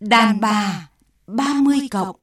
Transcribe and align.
Đàn 0.00 0.40
bà 0.40 0.88
30 1.26 1.78
cộng. 1.90 2.16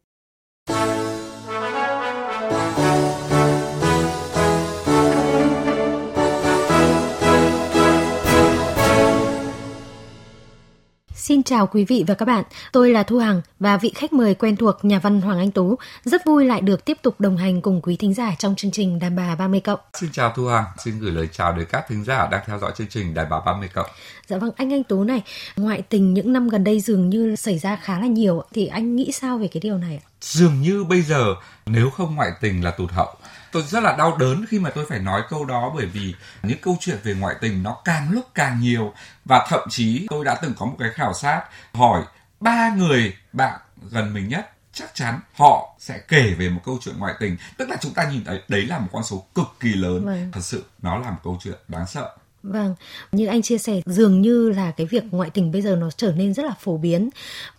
Xin 11.27 11.43
chào 11.43 11.67
quý 11.67 11.85
vị 11.85 12.03
và 12.07 12.13
các 12.13 12.25
bạn, 12.25 12.43
tôi 12.71 12.91
là 12.91 13.03
Thu 13.03 13.17
Hằng 13.17 13.41
và 13.59 13.77
vị 13.77 13.91
khách 13.95 14.13
mời 14.13 14.35
quen 14.35 14.55
thuộc 14.55 14.85
nhà 14.85 14.99
văn 14.99 15.21
Hoàng 15.21 15.39
Anh 15.39 15.51
Tú. 15.51 15.75
Rất 16.03 16.25
vui 16.25 16.45
lại 16.45 16.61
được 16.61 16.85
tiếp 16.85 16.97
tục 17.01 17.19
đồng 17.19 17.37
hành 17.37 17.61
cùng 17.61 17.81
quý 17.81 17.95
thính 17.95 18.13
giả 18.13 18.35
trong 18.39 18.55
chương 18.55 18.71
trình 18.71 18.99
Đàn 18.99 19.15
bà 19.15 19.35
30 19.35 19.59
cộng. 19.59 19.79
Xin 19.93 20.09
chào 20.11 20.33
Thu 20.35 20.47
Hằng, 20.47 20.65
xin 20.77 20.99
gửi 20.99 21.11
lời 21.11 21.27
chào 21.31 21.53
đến 21.53 21.67
các 21.71 21.85
thính 21.89 22.03
giả 22.03 22.27
đang 22.31 22.41
theo 22.45 22.59
dõi 22.59 22.71
chương 22.77 22.87
trình 22.87 23.13
Đàn 23.13 23.29
bà 23.29 23.39
30 23.45 23.69
cộng. 23.73 23.89
Dạ 24.27 24.37
vâng, 24.37 24.51
anh 24.55 24.73
Anh 24.73 24.83
Tú 24.83 25.03
này, 25.03 25.23
ngoại 25.55 25.81
tình 25.81 26.13
những 26.13 26.33
năm 26.33 26.49
gần 26.49 26.63
đây 26.63 26.79
dường 26.79 27.09
như 27.09 27.35
xảy 27.35 27.57
ra 27.59 27.75
khá 27.75 27.99
là 27.99 28.07
nhiều, 28.07 28.43
thì 28.53 28.67
anh 28.67 28.95
nghĩ 28.95 29.11
sao 29.11 29.37
về 29.37 29.47
cái 29.47 29.61
điều 29.61 29.77
này 29.77 29.99
ạ? 30.03 30.06
Dường 30.21 30.61
như 30.61 30.83
bây 30.83 31.01
giờ 31.01 31.35
nếu 31.65 31.89
không 31.89 32.15
ngoại 32.15 32.31
tình 32.41 32.63
là 32.63 32.71
tụt 32.71 32.91
hậu. 32.91 33.15
Tôi 33.51 33.63
rất 33.63 33.83
là 33.83 33.95
đau 33.97 34.17
đớn 34.17 34.45
khi 34.49 34.59
mà 34.59 34.69
tôi 34.69 34.85
phải 34.89 34.99
nói 34.99 35.21
câu 35.29 35.45
đó 35.45 35.71
bởi 35.75 35.85
vì 35.85 36.15
những 36.43 36.57
câu 36.61 36.77
chuyện 36.79 36.97
về 37.03 37.13
ngoại 37.13 37.35
tình 37.41 37.63
nó 37.63 37.77
càng 37.85 38.11
lúc 38.11 38.25
càng 38.33 38.59
nhiều. 38.59 38.93
Và 39.25 39.45
thậm 39.49 39.69
chí 39.69 40.07
tôi 40.09 40.25
đã 40.25 40.35
từng 40.41 40.53
có 40.57 40.65
một 40.65 40.75
cái 40.79 40.89
khảo 40.93 41.13
sát 41.13 41.43
hỏi 41.73 42.03
ba 42.39 42.69
người 42.77 43.15
bạn 43.33 43.59
gần 43.91 44.13
mình 44.13 44.27
nhất 44.27 44.51
chắc 44.73 44.95
chắn 44.95 45.19
họ 45.33 45.75
sẽ 45.79 45.99
kể 46.07 46.33
về 46.37 46.49
một 46.49 46.61
câu 46.65 46.77
chuyện 46.81 46.95
ngoại 46.99 47.13
tình. 47.19 47.37
Tức 47.57 47.69
là 47.69 47.77
chúng 47.81 47.93
ta 47.93 48.09
nhìn 48.11 48.23
thấy 48.25 48.41
đấy 48.47 48.61
là 48.61 48.79
một 48.79 48.89
con 48.91 49.03
số 49.03 49.25
cực 49.35 49.47
kỳ 49.59 49.73
lớn. 49.73 50.05
Vâng. 50.05 50.31
thật 50.31 50.41
sự 50.43 50.65
nó 50.81 50.97
là 50.97 51.11
một 51.11 51.19
câu 51.23 51.39
chuyện 51.43 51.57
đáng 51.67 51.87
sợ 51.87 52.15
Vâng, 52.47 52.75
như 53.11 53.25
anh 53.25 53.41
chia 53.41 53.57
sẻ 53.57 53.81
dường 53.85 54.21
như 54.21 54.49
là 54.49 54.71
cái 54.71 54.87
việc 54.87 55.03
ngoại 55.11 55.29
tình 55.29 55.51
bây 55.51 55.61
giờ 55.61 55.75
nó 55.75 55.89
trở 55.91 56.11
nên 56.11 56.33
rất 56.33 56.45
là 56.45 56.53
phổ 56.59 56.77
biến 56.77 57.09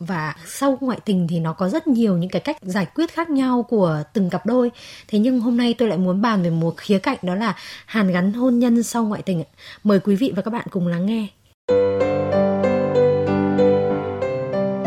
và 0.01 0.35
sau 0.47 0.79
ngoại 0.81 0.99
tình 1.05 1.27
thì 1.31 1.41
nó 1.41 1.53
có 1.53 1.69
rất 1.69 1.87
nhiều 1.87 2.17
những 2.17 2.31
cái 2.31 2.41
cách 2.41 2.57
giải 2.63 2.87
quyết 2.95 3.13
khác 3.13 3.31
nhau 3.31 3.63
của 3.63 4.03
từng 4.13 4.31
cặp 4.31 4.47
đôi. 4.47 4.71
Thế 5.09 5.19
nhưng 5.19 5.41
hôm 5.41 5.57
nay 5.57 5.75
tôi 5.79 5.89
lại 5.89 5.99
muốn 5.99 6.23
bàn 6.23 6.43
về 6.43 6.51
một 6.51 6.75
khía 6.77 6.99
cạnh 6.99 7.19
đó 7.23 7.35
là 7.35 7.57
hàn 7.87 8.13
gắn 8.13 8.33
hôn 8.33 8.59
nhân 8.59 8.83
sau 8.83 9.05
ngoại 9.05 9.23
tình. 9.23 9.45
Mời 9.85 10.01
quý 10.01 10.17
vị 10.17 10.33
và 10.37 10.43
các 10.43 10.51
bạn 10.51 10.67
cùng 10.71 10.87
lắng 10.87 11.07
nghe. 11.07 11.27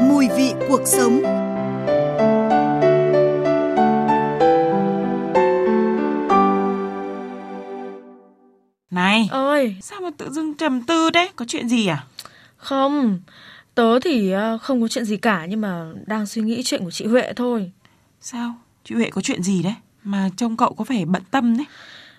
Mùi 0.09 0.27
vị 0.37 0.53
cuộc 0.69 0.81
sống 0.85 1.40
Này 8.91 9.27
ơi 9.31 9.75
Sao 9.81 10.01
mà 10.01 10.09
tự 10.17 10.29
dưng 10.31 10.53
trầm 10.53 10.81
tư 10.81 11.09
đấy 11.09 11.29
Có 11.35 11.45
chuyện 11.47 11.69
gì 11.69 11.87
à? 11.87 12.03
Không 12.57 13.19
Tớ 13.75 13.99
thì 13.99 14.31
ờ, 14.31 14.57
không 14.57 14.81
có 14.81 14.87
chuyện 14.87 15.05
gì 15.05 15.17
cả 15.17 15.45
Nhưng 15.49 15.61
mà 15.61 15.85
đang 16.05 16.25
suy 16.25 16.41
nghĩ 16.41 16.61
chuyện 16.63 16.83
của 16.83 16.91
chị 16.91 17.05
Huệ 17.05 17.33
thôi. 17.35 17.71
Sao? 18.21 18.53
Chị 18.83 18.95
Huệ 18.95 19.09
có 19.09 19.21
chuyện 19.21 19.43
gì 19.43 19.63
đấy? 19.63 19.73
Mà 20.03 20.29
trông 20.37 20.57
cậu 20.57 20.73
có 20.73 20.83
vẻ 20.87 21.05
bận 21.05 21.21
tâm 21.31 21.57
đấy. 21.57 21.65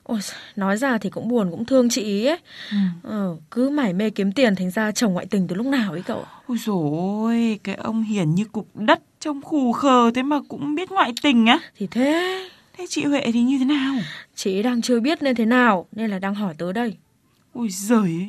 Ôi, 0.02 0.18
nói 0.56 0.76
ra 0.76 0.98
thì 0.98 1.10
cũng 1.10 1.28
buồn 1.28 1.50
cũng 1.50 1.64
thương 1.64 1.88
chị 1.90 2.02
ý 2.02 2.26
ấy. 2.26 2.38
Ừ. 2.70 2.76
ờ, 3.02 3.36
Cứ 3.50 3.70
mải 3.70 3.92
mê 3.92 4.10
kiếm 4.10 4.32
tiền 4.32 4.56
Thành 4.56 4.70
ra 4.70 4.92
chồng 4.92 5.12
ngoại 5.12 5.26
tình 5.26 5.48
từ 5.48 5.54
lúc 5.56 5.66
nào 5.66 5.92
ấy 5.92 6.02
cậu 6.02 6.24
Ôi 6.46 6.58
dồi 6.58 6.90
ôi 6.92 7.58
Cái 7.64 7.74
ông 7.74 8.02
hiền 8.02 8.34
như 8.34 8.44
cục 8.44 8.76
đất 8.76 9.00
Trông 9.20 9.42
khù 9.42 9.72
khờ 9.72 10.10
thế 10.14 10.22
mà 10.22 10.40
cũng 10.48 10.74
biết 10.74 10.90
ngoại 10.90 11.12
tình 11.22 11.46
á. 11.46 11.58
Thì 11.76 11.86
thế. 11.90 12.48
Thế 12.78 12.86
chị 12.88 13.04
Huệ 13.04 13.30
thì 13.32 13.40
như 13.42 13.58
thế 13.58 13.64
nào? 13.64 13.94
Chị 14.42 14.62
đang 14.62 14.82
chưa 14.82 15.00
biết 15.00 15.22
nên 15.22 15.36
thế 15.36 15.44
nào 15.44 15.86
Nên 15.92 16.10
là 16.10 16.18
đang 16.18 16.34
hỏi 16.34 16.54
tớ 16.58 16.72
đây. 16.72 16.96
Ôi 17.54 17.68
giời 17.70 18.26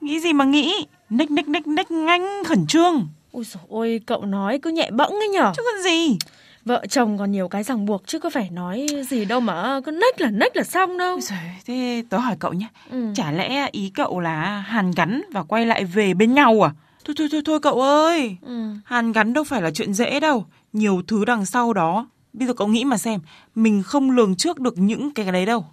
Nghĩ 0.00 0.20
gì 0.20 0.32
mà 0.32 0.44
nghĩ? 0.44 0.86
Nách 1.10 1.30
nách 1.30 1.48
nách 1.48 1.66
nách 1.66 1.90
nganh 1.90 2.44
khẩn 2.44 2.66
trương. 2.66 3.08
Ôi 3.32 3.44
dồi 3.44 3.62
ôi 3.68 4.00
cậu 4.06 4.24
nói 4.24 4.58
cứ 4.58 4.70
nhẹ 4.70 4.90
bẫng 4.90 5.10
ấy 5.10 5.28
nhở? 5.28 5.52
Chứ 5.56 5.62
còn 5.72 5.82
gì? 5.82 6.18
Vợ 6.64 6.86
chồng 6.88 7.18
còn 7.18 7.32
nhiều 7.32 7.48
cái 7.48 7.62
ràng 7.62 7.86
buộc 7.86 8.06
chứ 8.06 8.18
có 8.18 8.30
phải 8.30 8.50
nói 8.50 8.86
gì 9.10 9.24
đâu 9.24 9.40
mà 9.40 9.80
cứ 9.84 9.90
nách 9.90 10.20
là 10.20 10.30
nách 10.30 10.56
là 10.56 10.64
xong 10.64 10.98
đâu. 10.98 11.20
Rồi, 11.20 11.38
Thế 11.66 12.04
tớ 12.10 12.18
hỏi 12.18 12.36
cậu 12.38 12.52
nhé. 12.52 12.68
Ừ. 12.90 13.12
Chả 13.14 13.32
lẽ 13.32 13.68
ý 13.72 13.90
cậu 13.94 14.20
là 14.20 14.58
hàn 14.66 14.90
gắn 14.90 15.22
và 15.32 15.42
quay 15.42 15.66
lại 15.66 15.84
về 15.84 16.14
bên 16.14 16.34
nhau 16.34 16.66
à? 16.66 16.70
Thôi 17.04 17.14
thôi 17.18 17.28
thôi 17.32 17.42
thôi 17.44 17.60
cậu 17.60 17.80
ơi. 17.80 18.36
Ừ. 18.42 18.74
Hàn 18.84 19.12
gắn 19.12 19.32
đâu 19.32 19.44
phải 19.44 19.62
là 19.62 19.70
chuyện 19.70 19.94
dễ 19.94 20.20
đâu. 20.20 20.46
Nhiều 20.72 21.02
thứ 21.06 21.24
đằng 21.24 21.46
sau 21.46 21.72
đó 21.72 22.06
Bây 22.34 22.48
giờ 22.48 22.54
có 22.54 22.66
nghĩ 22.66 22.84
mà 22.84 22.98
xem, 22.98 23.20
mình 23.54 23.82
không 23.82 24.10
lường 24.10 24.36
trước 24.36 24.60
được 24.60 24.78
những 24.78 25.14
cái 25.14 25.32
đấy 25.32 25.46
đâu. 25.46 25.66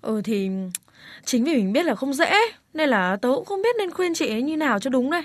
Ừ 0.00 0.20
thì 0.24 0.50
chính 1.24 1.44
vì 1.44 1.54
mình 1.54 1.72
biết 1.72 1.86
là 1.86 1.94
không 1.94 2.14
dễ, 2.14 2.32
nên 2.74 2.88
là 2.88 3.16
tớ 3.22 3.28
cũng 3.34 3.44
không 3.44 3.62
biết 3.62 3.76
nên 3.78 3.90
khuyên 3.90 4.14
chị 4.14 4.28
ấy 4.28 4.42
như 4.42 4.56
nào 4.56 4.78
cho 4.78 4.90
đúng 4.90 5.10
đây. 5.10 5.22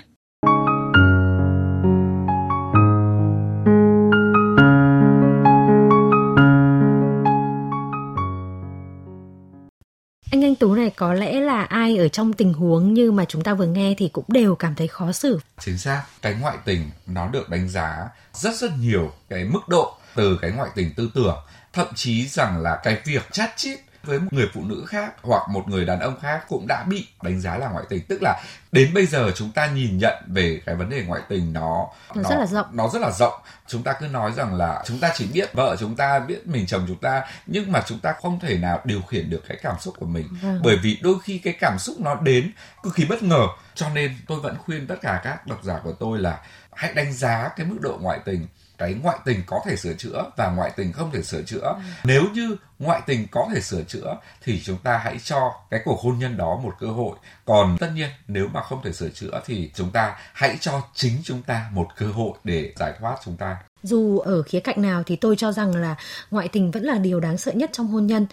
Anh 10.32 10.44
Anh 10.44 10.54
Tú 10.54 10.74
này 10.74 10.90
có 10.90 11.14
lẽ 11.14 11.40
là 11.40 11.62
ai 11.62 11.96
ở 11.96 12.08
trong 12.08 12.32
tình 12.32 12.52
huống 12.52 12.94
như 12.94 13.12
mà 13.12 13.24
chúng 13.24 13.42
ta 13.42 13.54
vừa 13.54 13.66
nghe 13.66 13.94
thì 13.98 14.08
cũng 14.08 14.24
đều 14.28 14.54
cảm 14.54 14.74
thấy 14.74 14.88
khó 14.88 15.12
xử. 15.12 15.40
Chính 15.60 15.78
xác, 15.78 16.04
cái 16.22 16.34
ngoại 16.34 16.56
tình 16.64 16.90
nó 17.06 17.28
được 17.28 17.48
đánh 17.48 17.68
giá 17.68 18.08
rất 18.32 18.54
rất 18.54 18.70
nhiều 18.78 19.12
cái 19.28 19.44
mức 19.44 19.60
độ 19.68 19.96
từ 20.14 20.38
cái 20.42 20.50
ngoại 20.50 20.70
tình 20.74 20.94
tư 20.96 21.10
tưởng 21.14 21.36
thậm 21.72 21.86
chí 21.94 22.28
rằng 22.28 22.62
là 22.62 22.80
cái 22.84 22.98
việc 23.04 23.22
chát 23.32 23.50
chít 23.56 23.78
với 24.04 24.18
một 24.18 24.28
người 24.32 24.48
phụ 24.54 24.64
nữ 24.64 24.84
khác 24.88 25.14
hoặc 25.22 25.42
một 25.48 25.68
người 25.68 25.84
đàn 25.84 26.00
ông 26.00 26.20
khác 26.20 26.44
cũng 26.48 26.66
đã 26.68 26.84
bị 26.88 27.06
đánh 27.22 27.40
giá 27.40 27.56
là 27.56 27.68
ngoại 27.68 27.84
tình. 27.88 28.02
Tức 28.08 28.18
là 28.22 28.42
đến 28.72 28.94
bây 28.94 29.06
giờ 29.06 29.32
chúng 29.34 29.50
ta 29.50 29.66
nhìn 29.66 29.98
nhận 29.98 30.14
về 30.26 30.60
cái 30.66 30.74
vấn 30.74 30.90
đề 30.90 31.04
ngoại 31.04 31.22
tình 31.28 31.52
nó 31.52 31.86
nó, 32.14 32.22
nó 32.22 32.30
rất 32.30 32.36
là 32.38 32.46
rộng. 32.46 32.66
nó 32.72 32.88
rất 32.88 33.02
là 33.02 33.10
rộng. 33.10 33.34
Chúng 33.66 33.82
ta 33.82 33.92
cứ 33.92 34.06
nói 34.06 34.32
rằng 34.36 34.54
là 34.54 34.82
chúng 34.86 34.98
ta 34.98 35.12
chỉ 35.14 35.26
biết 35.32 35.54
vợ 35.54 35.76
chúng 35.80 35.96
ta 35.96 36.18
biết 36.18 36.46
mình 36.46 36.66
chồng 36.66 36.84
chúng 36.88 36.98
ta 36.98 37.22
nhưng 37.46 37.72
mà 37.72 37.82
chúng 37.86 37.98
ta 37.98 38.14
không 38.22 38.40
thể 38.40 38.58
nào 38.58 38.80
điều 38.84 39.02
khiển 39.02 39.30
được 39.30 39.42
cái 39.48 39.58
cảm 39.62 39.76
xúc 39.80 39.94
của 39.98 40.06
mình. 40.06 40.28
Vâng. 40.42 40.60
bởi 40.64 40.76
vì 40.76 40.98
đôi 41.02 41.14
khi 41.24 41.38
cái 41.38 41.54
cảm 41.60 41.78
xúc 41.78 42.00
nó 42.00 42.14
đến 42.14 42.52
cực 42.82 42.94
kỳ 42.94 43.04
bất 43.04 43.22
ngờ. 43.22 43.46
Cho 43.74 43.88
nên 43.88 44.16
tôi 44.26 44.40
vẫn 44.40 44.56
khuyên 44.58 44.86
tất 44.86 44.96
cả 45.02 45.20
các 45.24 45.46
độc 45.46 45.64
giả 45.64 45.80
của 45.84 45.92
tôi 45.92 46.18
là 46.18 46.38
hãy 46.76 46.94
đánh 46.94 47.12
giá 47.12 47.50
cái 47.56 47.66
mức 47.66 47.78
độ 47.80 47.98
ngoại 48.00 48.20
tình. 48.24 48.46
Cái 48.78 48.94
ngoại 48.94 49.18
tình 49.24 49.42
có 49.46 49.60
thể 49.66 49.76
sửa 49.76 49.94
chữa 49.94 50.30
và 50.36 50.50
ngoại 50.50 50.72
tình 50.76 50.92
không 50.92 51.10
thể 51.10 51.22
sửa 51.22 51.42
chữa. 51.42 51.74
Ừ. 51.76 51.80
nếu 52.04 52.22
như 52.34 52.56
ngoại 52.78 53.00
tình 53.06 53.26
có 53.30 53.48
thể 53.54 53.60
sửa 53.60 53.82
chữa 53.82 54.16
thì 54.42 54.62
chúng 54.64 54.78
ta 54.78 54.98
hãy 54.98 55.18
cho 55.18 55.54
cái 55.70 55.80
cuộc 55.84 56.00
hôn 56.00 56.18
nhân 56.18 56.36
đó 56.36 56.60
một 56.62 56.74
cơ 56.80 56.86
hội. 56.86 57.16
Còn 57.44 57.76
tất 57.80 57.90
nhiên 57.94 58.10
nếu 58.28 58.48
mà 58.48 58.62
không 58.62 58.82
thể 58.84 58.92
sửa 58.92 59.08
chữa 59.08 59.40
thì 59.46 59.70
chúng 59.74 59.90
ta 59.90 60.16
hãy 60.32 60.56
cho 60.60 60.82
chính 60.94 61.20
chúng 61.24 61.42
ta 61.42 61.66
một 61.72 61.88
cơ 61.96 62.06
hội 62.06 62.32
để 62.44 62.72
giải 62.76 62.92
thoát 63.00 63.16
chúng 63.24 63.36
ta 63.36 63.56
dù 63.82 64.18
ở 64.18 64.42
khía 64.42 64.60
cạnh 64.60 64.82
nào 64.82 65.02
thì 65.06 65.16
tôi 65.16 65.36
cho 65.36 65.52
rằng 65.52 65.76
là 65.76 65.96
ngoại 66.30 66.48
tình 66.48 66.70
vẫn 66.70 66.82
là 66.82 66.98
điều 66.98 67.20
đáng 67.20 67.38
sợ 67.38 67.52
nhất 67.52 67.70
trong 67.72 67.86
hôn 67.86 68.06
nhân. 68.06 68.26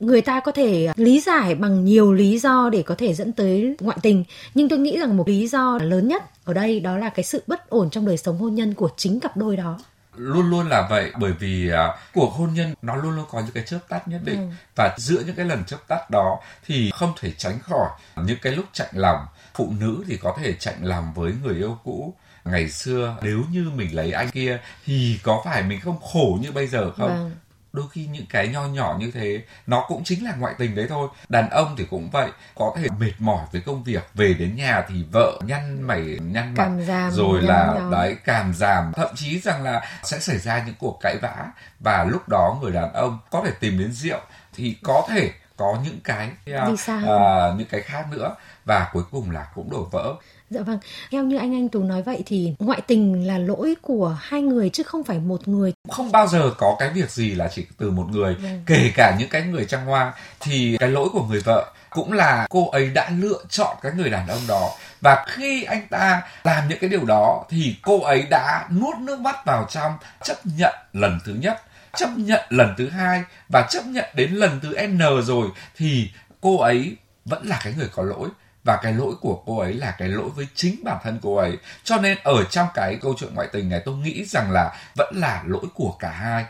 Người 0.00 0.20
ta 0.20 0.40
có 0.40 0.52
thể 0.52 0.88
lý 0.96 1.20
giải 1.20 1.54
bằng 1.54 1.84
nhiều 1.84 2.12
lý 2.12 2.38
do 2.38 2.70
để 2.72 2.82
có 2.82 2.94
thể 2.98 3.14
dẫn 3.14 3.32
tới 3.32 3.76
ngoại 3.80 3.98
tình 4.02 4.24
nhưng 4.54 4.68
tôi 4.68 4.78
nghĩ 4.78 4.98
rằng 4.98 5.16
một 5.16 5.28
lý 5.28 5.48
do 5.48 5.78
lớn 5.82 6.08
nhất 6.08 6.22
ở 6.44 6.52
đây 6.54 6.80
đó 6.80 6.96
là 6.96 7.08
cái 7.08 7.24
sự 7.24 7.42
bất 7.46 7.70
ổn 7.70 7.90
trong 7.90 8.06
đời 8.06 8.16
sống 8.16 8.38
hôn 8.38 8.54
nhân 8.54 8.74
của 8.74 8.90
chính 8.96 9.20
cặp 9.20 9.36
đôi 9.36 9.56
đó. 9.56 9.78
Luôn 10.16 10.50
luôn 10.50 10.68
là 10.68 10.86
vậy 10.90 11.12
bởi 11.18 11.32
vì 11.32 11.70
uh, 11.72 11.76
cuộc 12.14 12.32
hôn 12.32 12.54
nhân 12.54 12.74
nó 12.82 12.96
luôn 12.96 13.16
luôn 13.16 13.24
có 13.30 13.40
những 13.40 13.50
cái 13.54 13.64
chớp 13.66 13.78
tắt 13.88 14.08
nhất 14.08 14.20
định. 14.24 14.40
Ừ. 14.40 14.46
và 14.76 14.94
giữa 14.98 15.22
những 15.26 15.34
cái 15.34 15.46
lần 15.46 15.64
chớp 15.64 15.88
tắt 15.88 16.10
đó 16.10 16.40
thì 16.66 16.90
không 16.94 17.12
thể 17.20 17.32
tránh 17.38 17.58
khỏi 17.62 17.88
những 18.16 18.38
cái 18.42 18.56
lúc 18.56 18.64
chạnh 18.72 18.90
lòng. 18.92 19.26
Phụ 19.54 19.72
nữ 19.80 20.04
thì 20.08 20.16
có 20.16 20.36
thể 20.42 20.52
chạnh 20.52 20.76
lòng 20.80 21.12
với 21.14 21.32
người 21.42 21.54
yêu 21.54 21.78
cũ 21.84 22.14
ngày 22.46 22.70
xưa 22.70 23.16
nếu 23.22 23.44
như 23.50 23.70
mình 23.74 23.94
lấy 23.94 24.12
anh 24.12 24.30
kia 24.30 24.58
thì 24.84 25.20
có 25.22 25.42
phải 25.44 25.62
mình 25.62 25.80
không 25.80 25.98
khổ 26.12 26.38
như 26.42 26.52
bây 26.52 26.66
giờ 26.66 26.92
không? 26.96 27.08
Vâng. 27.08 27.30
Đôi 27.72 27.86
khi 27.92 28.06
những 28.06 28.26
cái 28.30 28.48
nho 28.48 28.66
nhỏ 28.66 28.96
như 29.00 29.10
thế 29.10 29.42
nó 29.66 29.84
cũng 29.88 30.04
chính 30.04 30.24
là 30.24 30.34
ngoại 30.38 30.54
tình 30.58 30.74
đấy 30.74 30.86
thôi. 30.88 31.08
Đàn 31.28 31.50
ông 31.50 31.74
thì 31.78 31.86
cũng 31.90 32.10
vậy 32.10 32.28
có 32.54 32.74
thể 32.76 32.88
mệt 32.98 33.12
mỏi 33.18 33.46
với 33.52 33.60
công 33.60 33.84
việc 33.84 34.08
về 34.14 34.34
đến 34.34 34.56
nhà 34.56 34.84
thì 34.88 35.04
vợ 35.12 35.40
nhăn 35.44 35.82
mày 35.82 36.18
nhăn 36.22 36.54
mặt 36.54 36.70
giảm, 36.86 37.10
rồi 37.10 37.42
là 37.42 37.74
nhau. 37.74 37.90
đấy 37.90 38.16
cảm 38.24 38.54
giảm 38.54 38.92
thậm 38.92 39.10
chí 39.14 39.40
rằng 39.40 39.62
là 39.62 39.88
sẽ 40.02 40.18
xảy 40.18 40.38
ra 40.38 40.62
những 40.66 40.74
cuộc 40.78 40.98
cãi 41.00 41.16
vã 41.22 41.46
và 41.80 42.04
lúc 42.04 42.28
đó 42.28 42.58
người 42.62 42.72
đàn 42.72 42.92
ông 42.92 43.18
có 43.30 43.42
thể 43.44 43.50
tìm 43.60 43.78
đến 43.78 43.92
rượu 43.92 44.20
thì 44.54 44.76
có 44.82 45.06
thể 45.08 45.32
có 45.56 45.78
những 45.84 46.00
cái 46.04 46.30
uh, 46.50 47.58
những 47.58 47.68
cái 47.70 47.80
khác 47.80 48.06
nữa. 48.10 48.34
Và 48.64 48.90
cuối 48.92 49.02
cùng 49.10 49.30
là 49.30 49.46
cũng 49.54 49.70
đổ 49.70 49.88
vỡ 49.92 50.14
Dạ 50.50 50.62
vâng, 50.62 50.78
theo 51.10 51.24
như 51.24 51.36
anh 51.36 51.54
anh 51.54 51.68
Tú 51.68 51.82
nói 51.82 52.02
vậy 52.02 52.22
thì 52.26 52.54
ngoại 52.58 52.80
tình 52.86 53.26
là 53.26 53.38
lỗi 53.38 53.74
của 53.82 54.18
hai 54.20 54.42
người 54.42 54.70
chứ 54.70 54.82
không 54.82 55.04
phải 55.04 55.18
một 55.18 55.48
người. 55.48 55.72
Không 55.90 56.12
bao 56.12 56.26
giờ 56.26 56.54
có 56.58 56.76
cái 56.78 56.90
việc 56.90 57.10
gì 57.10 57.34
là 57.34 57.48
chỉ 57.48 57.66
từ 57.78 57.90
một 57.90 58.06
người, 58.10 58.34
vâng. 58.34 58.62
kể 58.66 58.90
cả 58.94 59.16
những 59.18 59.28
cái 59.28 59.42
người 59.42 59.64
trăng 59.64 59.86
hoa 59.86 60.14
thì 60.40 60.76
cái 60.80 60.88
lỗi 60.88 61.08
của 61.12 61.24
người 61.24 61.40
vợ 61.40 61.72
cũng 61.90 62.12
là 62.12 62.46
cô 62.50 62.68
ấy 62.70 62.90
đã 62.90 63.10
lựa 63.18 63.44
chọn 63.48 63.76
cái 63.82 63.92
người 63.92 64.10
đàn 64.10 64.28
ông 64.28 64.40
đó 64.48 64.70
và 65.00 65.24
khi 65.28 65.64
anh 65.64 65.86
ta 65.90 66.22
làm 66.44 66.68
những 66.68 66.78
cái 66.80 66.90
điều 66.90 67.04
đó 67.04 67.44
thì 67.48 67.76
cô 67.82 68.00
ấy 68.00 68.24
đã 68.30 68.68
nuốt 68.70 68.96
nước 68.96 69.20
mắt 69.20 69.36
vào 69.46 69.66
trong 69.70 69.92
chấp 70.22 70.36
nhận 70.44 70.74
lần 70.92 71.18
thứ 71.24 71.34
nhất 71.34 71.62
chấp 71.96 72.10
nhận 72.16 72.40
lần 72.48 72.74
thứ 72.78 72.88
hai 72.88 73.22
và 73.48 73.66
chấp 73.70 73.86
nhận 73.86 74.04
đến 74.14 74.32
lần 74.32 74.60
thứ 74.62 74.86
n 74.86 74.98
rồi 75.22 75.48
thì 75.76 76.10
cô 76.40 76.58
ấy 76.58 76.96
vẫn 77.24 77.46
là 77.46 77.60
cái 77.64 77.74
người 77.78 77.88
có 77.92 78.02
lỗi 78.02 78.28
và 78.66 78.78
cái 78.82 78.92
lỗi 78.92 79.14
của 79.20 79.42
cô 79.46 79.58
ấy 79.58 79.74
là 79.74 79.94
cái 79.98 80.08
lỗi 80.08 80.28
với 80.36 80.46
chính 80.54 80.84
bản 80.84 80.98
thân 81.04 81.18
cô 81.22 81.36
ấy. 81.36 81.58
Cho 81.84 81.96
nên 81.96 82.18
ở 82.22 82.44
trong 82.44 82.66
cái 82.74 82.98
câu 83.02 83.14
chuyện 83.18 83.34
ngoại 83.34 83.48
tình 83.52 83.68
này 83.68 83.82
tôi 83.84 83.96
nghĩ 83.96 84.24
rằng 84.24 84.50
là 84.50 84.72
vẫn 84.94 85.16
là 85.16 85.42
lỗi 85.46 85.64
của 85.74 85.96
cả 85.98 86.10
hai. 86.10 86.44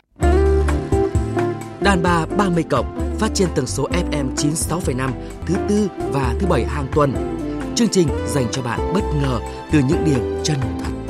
Đàn 1.81 2.03
bà 2.03 2.27
30 2.27 2.65
cộng 2.71 3.17
phát 3.21 3.29
trên 3.35 3.49
tần 3.55 3.67
số 3.67 3.89
FM 3.89 4.35
96,5 4.35 5.11
thứ 5.47 5.55
tư 5.69 5.89
và 5.99 6.35
thứ 6.41 6.47
bảy 6.47 6.65
hàng 6.65 6.87
tuần. 6.95 7.15
Chương 7.77 7.89
trình 7.89 8.09
dành 8.27 8.47
cho 8.53 8.63
bạn 8.63 8.93
bất 8.95 9.05
ngờ 9.23 9.41
từ 9.73 9.79
những 9.89 10.05
điều 10.05 10.43
chân 10.45 10.57
thật. 10.85 11.06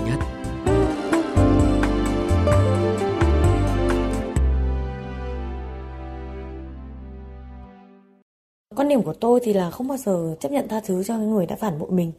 Điểm 8.97 9.05
của 9.05 9.13
tôi 9.13 9.41
thì 9.43 9.53
là 9.53 9.71
không 9.71 9.89
bao 9.89 9.99
giờ 9.99 10.37
chấp 10.41 10.53
nhận 10.53 10.69
tha 10.69 10.81
thứ 10.85 11.05
cho 11.05 11.19
người 11.19 11.47
đã 11.47 11.57
phản 11.57 11.79
bội 11.79 11.91
mình. 11.91 12.13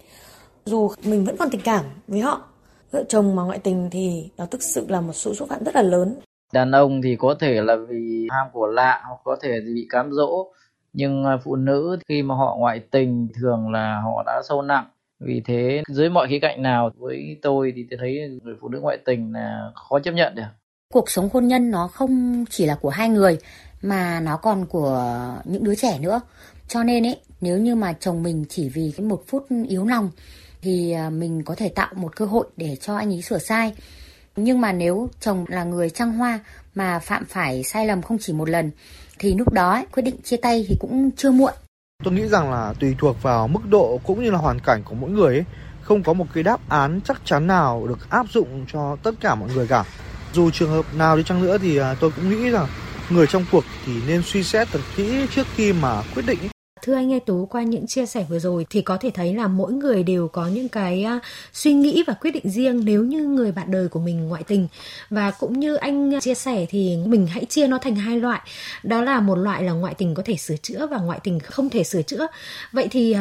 Dù 0.65 0.89
mình 1.03 1.25
vẫn 1.25 1.37
còn 1.37 1.49
tình 1.49 1.61
cảm 1.63 1.85
với 2.07 2.19
họ. 2.19 2.41
Vợ 2.91 3.03
chồng 3.09 3.35
mà 3.35 3.43
ngoại 3.43 3.59
tình 3.59 3.89
thì 3.91 4.29
nó 4.37 4.45
thực 4.45 4.63
sự 4.63 4.85
là 4.89 5.01
một 5.01 5.13
sự 5.13 5.33
xúc 5.33 5.49
phạm 5.49 5.63
rất 5.63 5.75
là 5.75 5.81
lớn. 5.81 6.15
Đàn 6.53 6.71
ông 6.71 7.01
thì 7.01 7.15
có 7.19 7.35
thể 7.39 7.61
là 7.61 7.75
vì 7.89 8.27
ham 8.31 8.47
của 8.53 8.67
lạ 8.67 9.03
hoặc 9.07 9.19
có 9.23 9.37
thể 9.41 9.59
bị 9.75 9.87
cám 9.89 10.11
dỗ. 10.11 10.51
Nhưng 10.93 11.25
à, 11.25 11.37
phụ 11.43 11.55
nữ 11.55 11.97
khi 12.07 12.23
mà 12.23 12.35
họ 12.35 12.55
ngoại 12.59 12.79
tình 12.91 13.27
thường 13.41 13.71
là 13.71 14.01
họ 14.03 14.23
đã 14.25 14.41
sâu 14.49 14.61
nặng. 14.61 14.85
Vì 15.19 15.41
thế 15.45 15.81
dưới 15.87 16.09
mọi 16.09 16.27
khía 16.29 16.39
cạnh 16.39 16.61
nào 16.61 16.91
với 16.97 17.39
tôi 17.41 17.73
thì 17.75 17.85
tôi 17.89 17.99
thấy 17.99 18.39
người 18.43 18.55
phụ 18.61 18.69
nữ 18.69 18.79
ngoại 18.79 18.97
tình 19.05 19.33
là 19.33 19.71
khó 19.75 19.99
chấp 19.99 20.11
nhận 20.11 20.35
được. 20.35 20.43
Cuộc 20.93 21.09
sống 21.09 21.29
hôn 21.33 21.47
nhân 21.47 21.71
nó 21.71 21.87
không 21.87 22.45
chỉ 22.49 22.65
là 22.65 22.75
của 22.81 22.89
hai 22.89 23.09
người 23.09 23.37
mà 23.81 24.19
nó 24.19 24.37
còn 24.37 24.65
của 24.65 25.15
những 25.45 25.63
đứa 25.63 25.75
trẻ 25.75 25.99
nữa. 26.01 26.21
Cho 26.67 26.83
nên 26.83 27.05
ấy, 27.05 27.17
nếu 27.41 27.57
như 27.57 27.75
mà 27.75 27.93
chồng 27.93 28.23
mình 28.23 28.45
chỉ 28.49 28.69
vì 28.69 28.93
cái 28.97 29.05
một 29.05 29.23
phút 29.27 29.45
yếu 29.69 29.85
lòng 29.85 30.11
thì 30.61 30.91
à, 30.91 31.09
mình 31.09 31.43
có 31.43 31.55
thể 31.55 31.69
tạo 31.69 31.93
một 31.95 32.15
cơ 32.15 32.25
hội 32.25 32.47
để 32.57 32.77
cho 32.81 32.95
anh 32.95 33.13
ấy 33.13 33.21
sửa 33.21 33.37
sai. 33.37 33.73
Nhưng 34.35 34.61
mà 34.61 34.71
nếu 34.71 35.09
chồng 35.19 35.45
là 35.47 35.63
người 35.63 35.89
trăng 35.89 36.13
hoa 36.13 36.39
mà 36.75 36.99
phạm 36.99 37.25
phải 37.25 37.63
sai 37.63 37.85
lầm 37.85 38.01
không 38.01 38.17
chỉ 38.21 38.33
một 38.33 38.49
lần 38.49 38.71
thì 39.19 39.33
lúc 39.33 39.53
đó 39.53 39.71
ấy, 39.71 39.85
quyết 39.91 40.03
định 40.03 40.21
chia 40.23 40.37
tay 40.37 40.65
thì 40.67 40.75
cũng 40.79 41.11
chưa 41.17 41.31
muộn. 41.31 41.53
Tôi 42.03 42.13
nghĩ 42.13 42.27
rằng 42.27 42.51
là 42.51 42.73
tùy 42.79 42.95
thuộc 42.99 43.21
vào 43.21 43.47
mức 43.47 43.59
độ 43.69 43.99
cũng 44.03 44.23
như 44.23 44.31
là 44.31 44.37
hoàn 44.37 44.59
cảnh 44.59 44.83
của 44.85 44.95
mỗi 44.95 45.09
người 45.09 45.33
ấy, 45.35 45.45
không 45.81 46.03
có 46.03 46.13
một 46.13 46.25
cái 46.33 46.43
đáp 46.43 46.69
án 46.69 46.99
chắc 47.05 47.21
chắn 47.25 47.47
nào 47.47 47.87
được 47.87 48.09
áp 48.09 48.25
dụng 48.33 48.65
cho 48.73 48.97
tất 49.03 49.11
cả 49.21 49.35
mọi 49.35 49.49
người 49.55 49.67
cả. 49.67 49.85
Dù 50.33 50.51
trường 50.51 50.69
hợp 50.69 50.85
nào 50.95 51.17
đi 51.17 51.23
chăng 51.23 51.41
nữa 51.41 51.57
thì 51.57 51.77
à, 51.77 51.95
tôi 51.99 52.11
cũng 52.15 52.29
nghĩ 52.29 52.49
rằng 52.49 52.67
người 53.09 53.27
trong 53.27 53.45
cuộc 53.51 53.63
thì 53.85 53.93
nên 54.07 54.21
suy 54.25 54.43
xét 54.43 54.67
thật 54.71 54.79
kỹ 54.95 55.27
trước 55.35 55.47
khi 55.55 55.73
mà 55.73 56.01
quyết 56.15 56.23
định. 56.27 56.39
Thưa 56.87 56.95
anh 56.95 57.07
Nghe 57.07 57.19
Tú, 57.19 57.45
qua 57.45 57.63
những 57.63 57.87
chia 57.87 58.05
sẻ 58.05 58.25
vừa 58.29 58.39
rồi 58.39 58.65
thì 58.69 58.81
có 58.81 58.97
thể 58.97 59.09
thấy 59.13 59.33
là 59.33 59.47
mỗi 59.47 59.73
người 59.73 60.03
đều 60.03 60.27
có 60.27 60.47
những 60.47 60.69
cái 60.69 61.03
à, 61.03 61.19
suy 61.53 61.73
nghĩ 61.73 62.03
và 62.07 62.13
quyết 62.13 62.31
định 62.31 62.49
riêng 62.49 62.85
nếu 62.85 63.03
như 63.03 63.23
người 63.23 63.51
bạn 63.51 63.71
đời 63.71 63.87
của 63.87 63.99
mình 63.99 64.27
ngoại 64.27 64.43
tình. 64.43 64.67
Và 65.09 65.31
cũng 65.31 65.59
như 65.59 65.75
anh 65.75 66.15
à, 66.15 66.19
chia 66.19 66.33
sẻ 66.33 66.65
thì 66.69 66.97
mình 67.05 67.27
hãy 67.27 67.45
chia 67.45 67.67
nó 67.67 67.77
thành 67.77 67.95
hai 67.95 68.19
loại. 68.19 68.41
Đó 68.83 69.01
là 69.01 69.19
một 69.19 69.35
loại 69.35 69.63
là 69.63 69.71
ngoại 69.71 69.93
tình 69.93 70.13
có 70.13 70.23
thể 70.25 70.37
sửa 70.37 70.57
chữa 70.57 70.87
và 70.87 70.97
ngoại 70.97 71.19
tình 71.23 71.39
không 71.39 71.69
thể 71.69 71.83
sửa 71.83 72.01
chữa. 72.01 72.27
Vậy 72.71 72.87
thì 72.91 73.15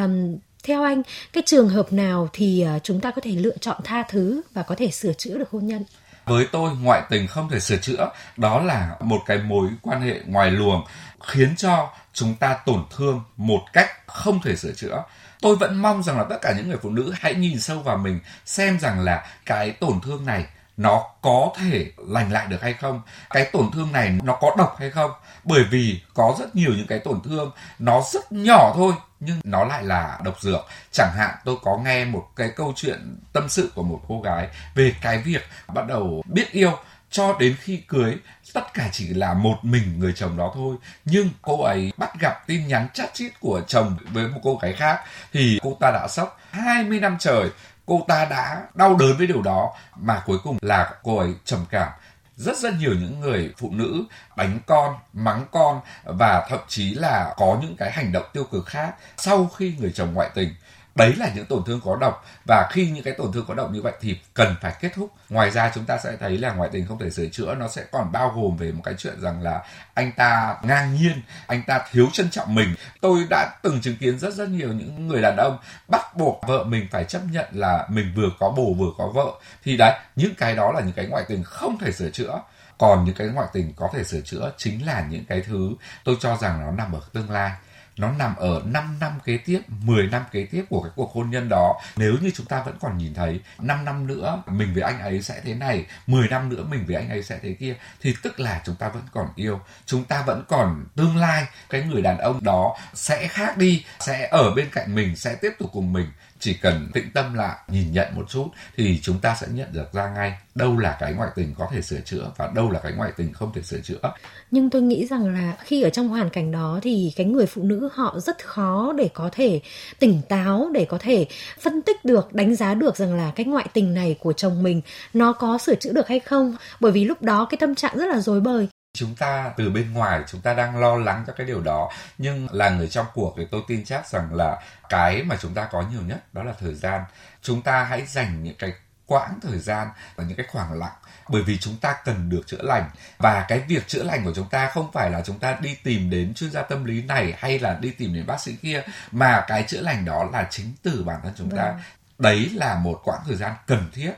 theo 0.63 0.83
anh, 0.83 1.01
cái 1.33 1.43
trường 1.45 1.69
hợp 1.69 1.93
nào 1.93 2.29
thì 2.33 2.61
à, 2.61 2.79
chúng 2.79 2.99
ta 2.99 3.11
có 3.11 3.21
thể 3.21 3.31
lựa 3.31 3.57
chọn 3.57 3.77
tha 3.83 4.03
thứ 4.09 4.41
và 4.53 4.63
có 4.63 4.75
thể 4.75 4.91
sửa 4.91 5.13
chữa 5.13 5.37
được 5.37 5.49
hôn 5.49 5.67
nhân? 5.67 5.83
với 6.27 6.47
tôi 6.51 6.71
ngoại 6.81 7.01
tình 7.09 7.27
không 7.27 7.49
thể 7.49 7.59
sửa 7.59 7.77
chữa 7.77 8.09
đó 8.37 8.61
là 8.61 8.89
một 8.99 9.19
cái 9.25 9.37
mối 9.37 9.67
quan 9.81 10.01
hệ 10.01 10.19
ngoài 10.25 10.51
luồng 10.51 10.85
khiến 11.23 11.55
cho 11.57 11.89
chúng 12.17 12.35
ta 12.35 12.57
tổn 12.65 12.83
thương 12.97 13.21
một 13.37 13.61
cách 13.73 13.89
không 14.07 14.41
thể 14.41 14.55
sửa 14.55 14.71
chữa. 14.71 15.03
Tôi 15.41 15.55
vẫn 15.55 15.81
mong 15.81 16.03
rằng 16.03 16.17
là 16.17 16.23
tất 16.23 16.37
cả 16.41 16.53
những 16.57 16.67
người 16.67 16.77
phụ 16.81 16.89
nữ 16.89 17.13
hãy 17.15 17.35
nhìn 17.35 17.59
sâu 17.59 17.79
vào 17.79 17.97
mình, 17.97 18.19
xem 18.45 18.79
rằng 18.79 18.99
là 18.99 19.27
cái 19.45 19.71
tổn 19.71 20.01
thương 20.01 20.25
này 20.25 20.45
nó 20.77 21.03
có 21.21 21.51
thể 21.57 21.91
lành 22.07 22.31
lại 22.31 22.47
được 22.47 22.61
hay 22.61 22.73
không, 22.73 23.01
cái 23.29 23.45
tổn 23.45 23.71
thương 23.71 23.91
này 23.91 24.19
nó 24.23 24.37
có 24.41 24.55
độc 24.57 24.75
hay 24.79 24.89
không. 24.89 25.11
Bởi 25.43 25.63
vì 25.63 26.01
có 26.13 26.35
rất 26.39 26.55
nhiều 26.55 26.71
những 26.77 26.87
cái 26.87 26.99
tổn 26.99 27.21
thương, 27.21 27.51
nó 27.79 28.03
rất 28.13 28.31
nhỏ 28.31 28.73
thôi, 28.75 28.93
nhưng 29.19 29.39
nó 29.43 29.63
lại 29.63 29.83
là 29.83 30.19
độc 30.23 30.41
dược. 30.41 30.67
Chẳng 30.91 31.13
hạn 31.17 31.35
tôi 31.45 31.55
có 31.63 31.77
nghe 31.77 32.05
một 32.05 32.27
cái 32.35 32.51
câu 32.55 32.73
chuyện 32.75 33.19
tâm 33.33 33.49
sự 33.49 33.71
của 33.75 33.83
một 33.83 34.01
cô 34.07 34.21
gái 34.21 34.47
về 34.75 34.95
cái 35.01 35.17
việc 35.17 35.41
bắt 35.73 35.87
đầu 35.87 36.23
biết 36.27 36.51
yêu 36.51 36.77
cho 37.11 37.35
đến 37.39 37.55
khi 37.59 37.77
cưới, 37.87 38.17
tất 38.53 38.73
cả 38.73 38.89
chỉ 38.91 39.07
là 39.07 39.33
một 39.33 39.57
mình 39.61 39.99
người 39.99 40.13
chồng 40.15 40.37
đó 40.37 40.51
thôi. 40.55 40.75
Nhưng 41.05 41.29
cô 41.41 41.63
ấy 41.63 41.91
bắt 41.97 42.19
gặp 42.19 42.47
tin 42.47 42.67
nhắn 42.67 42.87
chat 42.93 43.13
chít 43.13 43.39
của 43.39 43.61
chồng 43.67 43.97
với 44.11 44.27
một 44.27 44.39
cô 44.43 44.59
gái 44.61 44.73
khác. 44.73 44.99
Thì 45.33 45.59
cô 45.63 45.77
ta 45.79 45.91
đã 45.91 46.07
sốc. 46.07 46.39
20 46.51 46.99
năm 46.99 47.17
trời, 47.19 47.49
cô 47.85 48.05
ta 48.07 48.25
đã 48.25 48.63
đau 48.73 48.95
đớn 48.95 49.17
với 49.17 49.27
điều 49.27 49.41
đó. 49.41 49.73
Mà 49.95 50.21
cuối 50.25 50.37
cùng 50.43 50.57
là 50.61 50.93
cô 51.03 51.17
ấy 51.17 51.33
trầm 51.45 51.65
cảm. 51.69 51.91
Rất 52.35 52.57
rất 52.57 52.73
nhiều 52.79 52.93
những 52.93 53.19
người 53.19 53.53
phụ 53.57 53.71
nữ 53.71 54.03
đánh 54.35 54.59
con, 54.65 54.95
mắng 55.13 55.45
con 55.51 55.81
và 56.03 56.45
thậm 56.49 56.59
chí 56.67 56.93
là 56.93 57.33
có 57.37 57.57
những 57.61 57.75
cái 57.77 57.91
hành 57.91 58.11
động 58.11 58.25
tiêu 58.33 58.43
cực 58.43 58.65
khác 58.65 58.93
sau 59.17 59.45
khi 59.57 59.75
người 59.79 59.91
chồng 59.95 60.13
ngoại 60.13 60.29
tình 60.33 60.53
đấy 60.97 61.13
là 61.17 61.31
những 61.35 61.45
tổn 61.45 61.63
thương 61.65 61.81
có 61.85 61.97
độc 62.01 62.25
và 62.47 62.67
khi 62.71 62.89
những 62.91 63.03
cái 63.03 63.13
tổn 63.13 63.31
thương 63.31 63.45
có 63.47 63.53
độc 63.53 63.71
như 63.71 63.81
vậy 63.81 63.93
thì 64.01 64.19
cần 64.33 64.55
phải 64.61 64.73
kết 64.81 64.91
thúc. 64.95 65.11
Ngoài 65.29 65.51
ra 65.51 65.71
chúng 65.75 65.85
ta 65.85 65.97
sẽ 65.97 66.17
thấy 66.19 66.37
là 66.37 66.53
ngoại 66.53 66.69
tình 66.73 66.87
không 66.87 66.99
thể 66.99 67.09
sửa 67.09 67.25
chữa, 67.25 67.55
nó 67.55 67.67
sẽ 67.67 67.83
còn 67.91 68.11
bao 68.11 68.33
gồm 68.35 68.57
về 68.57 68.71
một 68.71 68.81
cái 68.85 68.93
chuyện 68.97 69.21
rằng 69.21 69.41
là 69.41 69.63
anh 69.93 70.11
ta 70.11 70.55
ngang 70.63 70.95
nhiên, 70.95 71.21
anh 71.47 71.63
ta 71.67 71.81
thiếu 71.91 72.07
trân 72.13 72.29
trọng 72.29 72.55
mình. 72.55 72.75
Tôi 73.01 73.25
đã 73.29 73.49
từng 73.63 73.81
chứng 73.81 73.97
kiến 73.97 74.19
rất 74.19 74.33
rất 74.33 74.49
nhiều 74.49 74.73
những 74.73 75.07
người 75.07 75.21
đàn 75.21 75.37
ông 75.37 75.57
bắt 75.87 76.17
buộc 76.17 76.41
vợ 76.47 76.63
mình 76.63 76.87
phải 76.91 77.03
chấp 77.03 77.21
nhận 77.31 77.45
là 77.51 77.87
mình 77.89 78.13
vừa 78.15 78.29
có 78.39 78.49
bồ 78.49 78.73
vừa 78.73 78.91
có 78.97 79.07
vợ. 79.07 79.31
Thì 79.63 79.77
đấy, 79.77 79.99
những 80.15 80.35
cái 80.35 80.55
đó 80.55 80.71
là 80.71 80.81
những 80.81 80.93
cái 80.93 81.05
ngoại 81.05 81.23
tình 81.27 81.43
không 81.43 81.77
thể 81.79 81.91
sửa 81.91 82.09
chữa. 82.09 82.41
Còn 82.77 83.05
những 83.05 83.15
cái 83.15 83.27
ngoại 83.27 83.47
tình 83.53 83.73
có 83.75 83.89
thể 83.93 84.03
sửa 84.03 84.21
chữa 84.21 84.51
chính 84.57 84.85
là 84.85 85.05
những 85.09 85.25
cái 85.25 85.41
thứ 85.41 85.69
tôi 86.03 86.17
cho 86.19 86.37
rằng 86.37 86.61
nó 86.65 86.71
nằm 86.71 86.93
ở 86.93 86.99
tương 87.13 87.31
lai 87.31 87.51
nó 87.97 88.11
nằm 88.11 88.35
ở 88.35 88.61
5 88.65 88.97
năm 88.99 89.11
kế 89.25 89.37
tiếp, 89.37 89.61
10 89.67 90.07
năm 90.07 90.23
kế 90.31 90.45
tiếp 90.51 90.63
của 90.69 90.81
cái 90.81 90.91
cuộc 90.95 91.13
hôn 91.13 91.29
nhân 91.29 91.49
đó. 91.49 91.81
Nếu 91.95 92.15
như 92.21 92.31
chúng 92.35 92.45
ta 92.45 92.61
vẫn 92.61 92.77
còn 92.81 92.97
nhìn 92.97 93.13
thấy 93.13 93.39
5 93.59 93.85
năm 93.85 94.07
nữa 94.07 94.43
mình 94.47 94.73
với 94.73 94.83
anh 94.83 94.99
ấy 94.99 95.21
sẽ 95.21 95.41
thế 95.43 95.53
này, 95.53 95.85
10 96.07 96.27
năm 96.27 96.49
nữa 96.49 96.63
mình 96.69 96.85
với 96.87 96.95
anh 96.95 97.09
ấy 97.09 97.23
sẽ 97.23 97.39
thế 97.41 97.53
kia 97.53 97.75
thì 98.01 98.15
tức 98.23 98.39
là 98.39 98.61
chúng 98.65 98.75
ta 98.75 98.89
vẫn 98.89 99.03
còn 99.13 99.27
yêu, 99.35 99.59
chúng 99.85 100.03
ta 100.03 100.23
vẫn 100.27 100.43
còn 100.47 100.85
tương 100.95 101.17
lai. 101.17 101.45
Cái 101.69 101.81
người 101.81 102.01
đàn 102.01 102.17
ông 102.17 102.43
đó 102.43 102.77
sẽ 102.93 103.27
khác 103.27 103.57
đi, 103.57 103.85
sẽ 103.99 104.27
ở 104.31 104.53
bên 104.55 104.69
cạnh 104.71 104.95
mình, 104.95 105.15
sẽ 105.15 105.35
tiếp 105.35 105.51
tục 105.59 105.69
cùng 105.73 105.93
mình 105.93 106.07
chỉ 106.39 106.53
cần 106.53 106.89
tĩnh 106.93 107.05
tâm 107.13 107.33
lại, 107.33 107.57
nhìn 107.67 107.91
nhận 107.91 108.07
một 108.15 108.29
chút 108.29 108.47
thì 108.77 108.99
chúng 109.01 109.19
ta 109.19 109.35
sẽ 109.41 109.47
nhận 109.51 109.73
được 109.73 109.93
ra 109.93 110.13
ngay 110.15 110.33
đâu 110.55 110.77
là 110.77 110.97
cái 110.99 111.13
ngoại 111.13 111.29
tình 111.35 111.53
có 111.57 111.67
thể 111.71 111.81
sửa 111.81 111.99
chữa 112.05 112.31
và 112.37 112.51
đâu 112.55 112.71
là 112.71 112.79
cái 112.79 112.91
ngoại 112.91 113.11
tình 113.17 113.33
không 113.33 113.51
thể 113.53 113.61
sửa 113.61 113.79
chữa. 113.79 114.13
Nhưng 114.51 114.69
tôi 114.69 114.81
nghĩ 114.81 115.07
rằng 115.07 115.33
là 115.33 115.57
khi 115.59 115.81
ở 115.81 115.89
trong 115.89 116.09
hoàn 116.09 116.29
cảnh 116.29 116.51
đó 116.51 116.79
thì 116.83 117.13
cái 117.15 117.25
người 117.25 117.45
phụ 117.45 117.63
nữ 117.63 117.89
họ 117.93 118.19
rất 118.19 118.45
khó 118.45 118.93
để 118.97 119.09
có 119.13 119.29
thể 119.31 119.61
tỉnh 119.99 120.21
táo, 120.29 120.69
để 120.73 120.85
có 120.89 120.97
thể 121.01 121.25
phân 121.59 121.81
tích 121.81 122.05
được, 122.05 122.33
đánh 122.33 122.55
giá 122.55 122.73
được 122.73 122.95
rằng 122.95 123.17
là 123.17 123.31
cái 123.35 123.45
ngoại 123.45 123.67
tình 123.73 123.93
này 123.93 124.15
của 124.19 124.33
chồng 124.33 124.63
mình 124.63 124.81
nó 125.13 125.33
có 125.33 125.57
sửa 125.57 125.75
chữa 125.75 125.93
được 125.93 126.07
hay 126.07 126.19
không. 126.19 126.55
Bởi 126.79 126.91
vì 126.91 127.05
lúc 127.05 127.21
đó 127.21 127.47
cái 127.49 127.57
tâm 127.57 127.75
trạng 127.75 127.97
rất 127.97 128.05
là 128.05 128.19
rối 128.19 128.39
bời 128.39 128.67
chúng 128.97 129.15
ta 129.15 129.51
từ 129.57 129.69
bên 129.69 129.93
ngoài 129.93 130.21
chúng 130.27 130.41
ta 130.41 130.53
đang 130.53 130.79
lo 130.79 130.95
lắng 130.95 131.23
cho 131.27 131.33
cái 131.33 131.47
điều 131.47 131.61
đó 131.61 131.91
nhưng 132.17 132.47
là 132.51 132.69
người 132.69 132.87
trong 132.87 133.05
cuộc 133.13 133.33
thì 133.37 133.47
tôi 133.51 133.61
tin 133.67 133.85
chắc 133.85 134.07
rằng 134.07 134.33
là 134.33 134.61
cái 134.89 135.23
mà 135.23 135.37
chúng 135.41 135.53
ta 135.53 135.67
có 135.71 135.83
nhiều 135.91 136.01
nhất 136.01 136.33
đó 136.33 136.43
là 136.43 136.53
thời 136.59 136.73
gian. 136.73 137.01
Chúng 137.41 137.61
ta 137.61 137.83
hãy 137.83 138.05
dành 138.05 138.43
những 138.43 138.55
cái 138.59 138.73
quãng 139.05 139.39
thời 139.41 139.59
gian 139.59 139.87
và 140.15 140.23
những 140.23 140.37
cái 140.37 140.45
khoảng 140.51 140.73
lặng 140.73 140.93
bởi 141.29 141.41
vì 141.41 141.57
chúng 141.57 141.77
ta 141.77 141.95
cần 142.05 142.29
được 142.29 142.41
chữa 142.47 142.61
lành. 142.61 142.89
Và 143.17 143.45
cái 143.47 143.59
việc 143.59 143.87
chữa 143.87 144.03
lành 144.03 144.25
của 144.25 144.33
chúng 144.35 144.49
ta 144.49 144.67
không 144.67 144.91
phải 144.91 145.09
là 145.09 145.21
chúng 145.21 145.39
ta 145.39 145.57
đi 145.61 145.77
tìm 145.83 146.09
đến 146.09 146.33
chuyên 146.33 146.51
gia 146.51 146.61
tâm 146.61 146.85
lý 146.85 147.01
này 147.01 147.33
hay 147.37 147.59
là 147.59 147.77
đi 147.81 147.91
tìm 147.91 148.13
đến 148.13 148.25
bác 148.25 148.41
sĩ 148.41 148.55
kia 148.55 148.83
mà 149.11 149.45
cái 149.47 149.63
chữa 149.67 149.81
lành 149.81 150.05
đó 150.05 150.29
là 150.33 150.47
chính 150.49 150.73
từ 150.83 151.03
bản 151.03 151.19
thân 151.23 151.33
chúng 151.37 151.51
ta. 151.51 151.63
Vâng. 151.63 151.81
đấy 152.17 152.49
là 152.53 152.75
một 152.75 153.01
quãng 153.03 153.21
thời 153.27 153.35
gian 153.35 153.53
cần 153.67 153.89
thiết. 153.93 154.11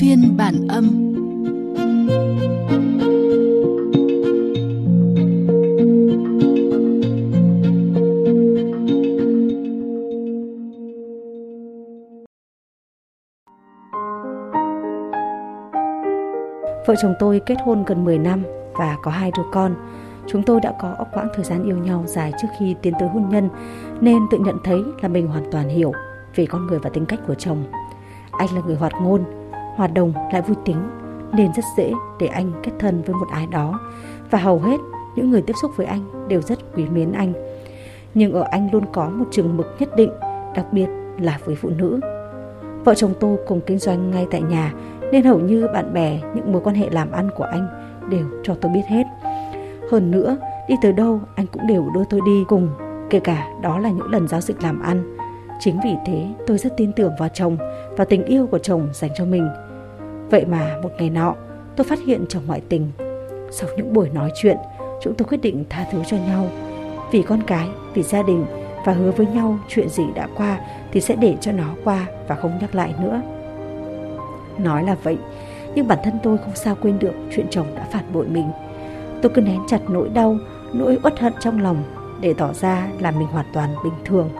Phiên 0.00 0.36
bản 0.36 0.66
âm 0.68 1.11
Vợ 16.86 16.94
chồng 17.02 17.14
tôi 17.18 17.40
kết 17.46 17.56
hôn 17.64 17.84
gần 17.84 18.04
10 18.04 18.18
năm 18.18 18.42
và 18.72 18.96
có 19.02 19.10
hai 19.10 19.30
đứa 19.36 19.42
con. 19.52 19.74
Chúng 20.26 20.42
tôi 20.42 20.60
đã 20.60 20.72
có 20.80 20.94
quãng 21.12 21.28
thời 21.34 21.44
gian 21.44 21.64
yêu 21.64 21.76
nhau 21.76 22.04
dài 22.06 22.32
trước 22.42 22.48
khi 22.58 22.76
tiến 22.82 22.94
tới 23.00 23.08
hôn 23.08 23.28
nhân 23.28 23.48
nên 24.00 24.18
tự 24.30 24.38
nhận 24.38 24.56
thấy 24.64 24.82
là 25.00 25.08
mình 25.08 25.26
hoàn 25.26 25.50
toàn 25.50 25.68
hiểu 25.68 25.92
về 26.34 26.46
con 26.46 26.66
người 26.66 26.78
và 26.78 26.90
tính 26.90 27.06
cách 27.06 27.20
của 27.26 27.34
chồng. 27.34 27.64
Anh 28.30 28.48
là 28.54 28.60
người 28.66 28.76
hoạt 28.76 28.92
ngôn, 29.02 29.24
hoạt 29.76 29.94
động 29.94 30.12
lại 30.32 30.42
vui 30.42 30.56
tính 30.64 30.90
nên 31.32 31.52
rất 31.52 31.64
dễ 31.76 31.92
để 32.20 32.26
anh 32.26 32.52
kết 32.62 32.72
thân 32.78 33.02
với 33.02 33.14
một 33.14 33.26
ai 33.30 33.46
đó 33.46 33.80
và 34.30 34.38
hầu 34.38 34.58
hết 34.58 34.80
những 35.16 35.30
người 35.30 35.42
tiếp 35.42 35.54
xúc 35.62 35.70
với 35.76 35.86
anh 35.86 36.28
đều 36.28 36.42
rất 36.42 36.58
quý 36.74 36.84
mến 36.84 37.12
anh. 37.12 37.32
nhưng 38.14 38.32
ở 38.32 38.44
anh 38.50 38.68
luôn 38.72 38.84
có 38.92 39.08
một 39.08 39.24
chừng 39.30 39.56
mực 39.56 39.66
nhất 39.78 39.88
định, 39.96 40.10
đặc 40.54 40.66
biệt 40.72 40.86
là 41.20 41.38
với 41.44 41.54
phụ 41.54 41.68
nữ. 41.68 42.00
Vợ 42.84 42.94
chồng 42.94 43.14
tôi 43.20 43.38
cùng 43.46 43.60
kinh 43.66 43.78
doanh 43.78 44.10
ngay 44.10 44.26
tại 44.30 44.42
nhà 44.42 44.72
nên 45.12 45.24
hầu 45.24 45.38
như 45.38 45.68
bạn 45.72 45.92
bè, 45.92 46.20
những 46.34 46.52
mối 46.52 46.62
quan 46.64 46.76
hệ 46.76 46.90
làm 46.90 47.12
ăn 47.12 47.30
của 47.36 47.44
anh 47.44 47.66
đều 48.10 48.26
cho 48.42 48.54
tôi 48.60 48.72
biết 48.72 48.82
hết. 48.86 49.04
Hơn 49.90 50.10
nữa, 50.10 50.36
đi 50.68 50.74
tới 50.82 50.92
đâu 50.92 51.20
anh 51.34 51.46
cũng 51.46 51.66
đều 51.66 51.90
đưa 51.94 52.04
tôi 52.10 52.20
đi 52.26 52.44
cùng, 52.48 52.68
kể 53.10 53.20
cả 53.20 53.46
đó 53.62 53.78
là 53.78 53.90
những 53.90 54.10
lần 54.10 54.28
giao 54.28 54.40
dịch 54.40 54.62
làm 54.62 54.82
ăn. 54.82 55.16
Chính 55.60 55.80
vì 55.84 55.94
thế 56.06 56.26
tôi 56.46 56.58
rất 56.58 56.76
tin 56.76 56.92
tưởng 56.92 57.12
vào 57.18 57.28
chồng 57.28 57.56
và 57.96 58.04
tình 58.04 58.24
yêu 58.24 58.46
của 58.46 58.58
chồng 58.58 58.88
dành 58.92 59.10
cho 59.16 59.24
mình. 59.24 59.48
Vậy 60.30 60.44
mà 60.44 60.76
một 60.82 60.90
ngày 60.98 61.10
nọ, 61.10 61.34
tôi 61.76 61.84
phát 61.84 61.98
hiện 62.06 62.24
chồng 62.28 62.42
ngoại 62.46 62.62
tình. 62.68 62.90
Sau 63.50 63.70
những 63.76 63.92
buổi 63.92 64.08
nói 64.08 64.30
chuyện, 64.34 64.56
chúng 65.02 65.14
tôi 65.14 65.28
quyết 65.28 65.40
định 65.42 65.64
tha 65.70 65.86
thứ 65.92 65.98
cho 66.06 66.16
nhau. 66.16 66.46
Vì 67.12 67.22
con 67.22 67.42
cái, 67.46 67.68
vì 67.94 68.02
gia 68.02 68.22
đình 68.22 68.44
và 68.84 68.92
hứa 68.92 69.10
với 69.10 69.26
nhau 69.26 69.58
chuyện 69.68 69.88
gì 69.88 70.04
đã 70.14 70.28
qua 70.36 70.60
thì 70.92 71.00
sẽ 71.00 71.16
để 71.16 71.36
cho 71.40 71.52
nó 71.52 71.74
qua 71.84 72.06
và 72.28 72.34
không 72.34 72.58
nhắc 72.60 72.74
lại 72.74 72.94
nữa. 73.02 73.22
Nói 74.58 74.84
là 74.84 74.96
vậy, 75.02 75.18
nhưng 75.74 75.88
bản 75.88 75.98
thân 76.04 76.14
tôi 76.22 76.38
không 76.38 76.54
sao 76.54 76.76
quên 76.82 76.98
được 76.98 77.14
chuyện 77.36 77.46
chồng 77.50 77.66
đã 77.74 77.86
phản 77.90 78.12
bội 78.12 78.26
mình. 78.26 78.50
Tôi 79.22 79.32
cứ 79.34 79.40
nén 79.40 79.60
chặt 79.68 79.80
nỗi 79.88 80.08
đau, 80.08 80.36
nỗi 80.72 80.98
uất 81.02 81.20
hận 81.20 81.32
trong 81.40 81.62
lòng 81.62 81.82
để 82.20 82.34
tỏ 82.34 82.52
ra 82.52 82.88
là 83.00 83.10
mình 83.10 83.28
hoàn 83.28 83.46
toàn 83.52 83.70
bình 83.84 83.94
thường. 84.04 84.30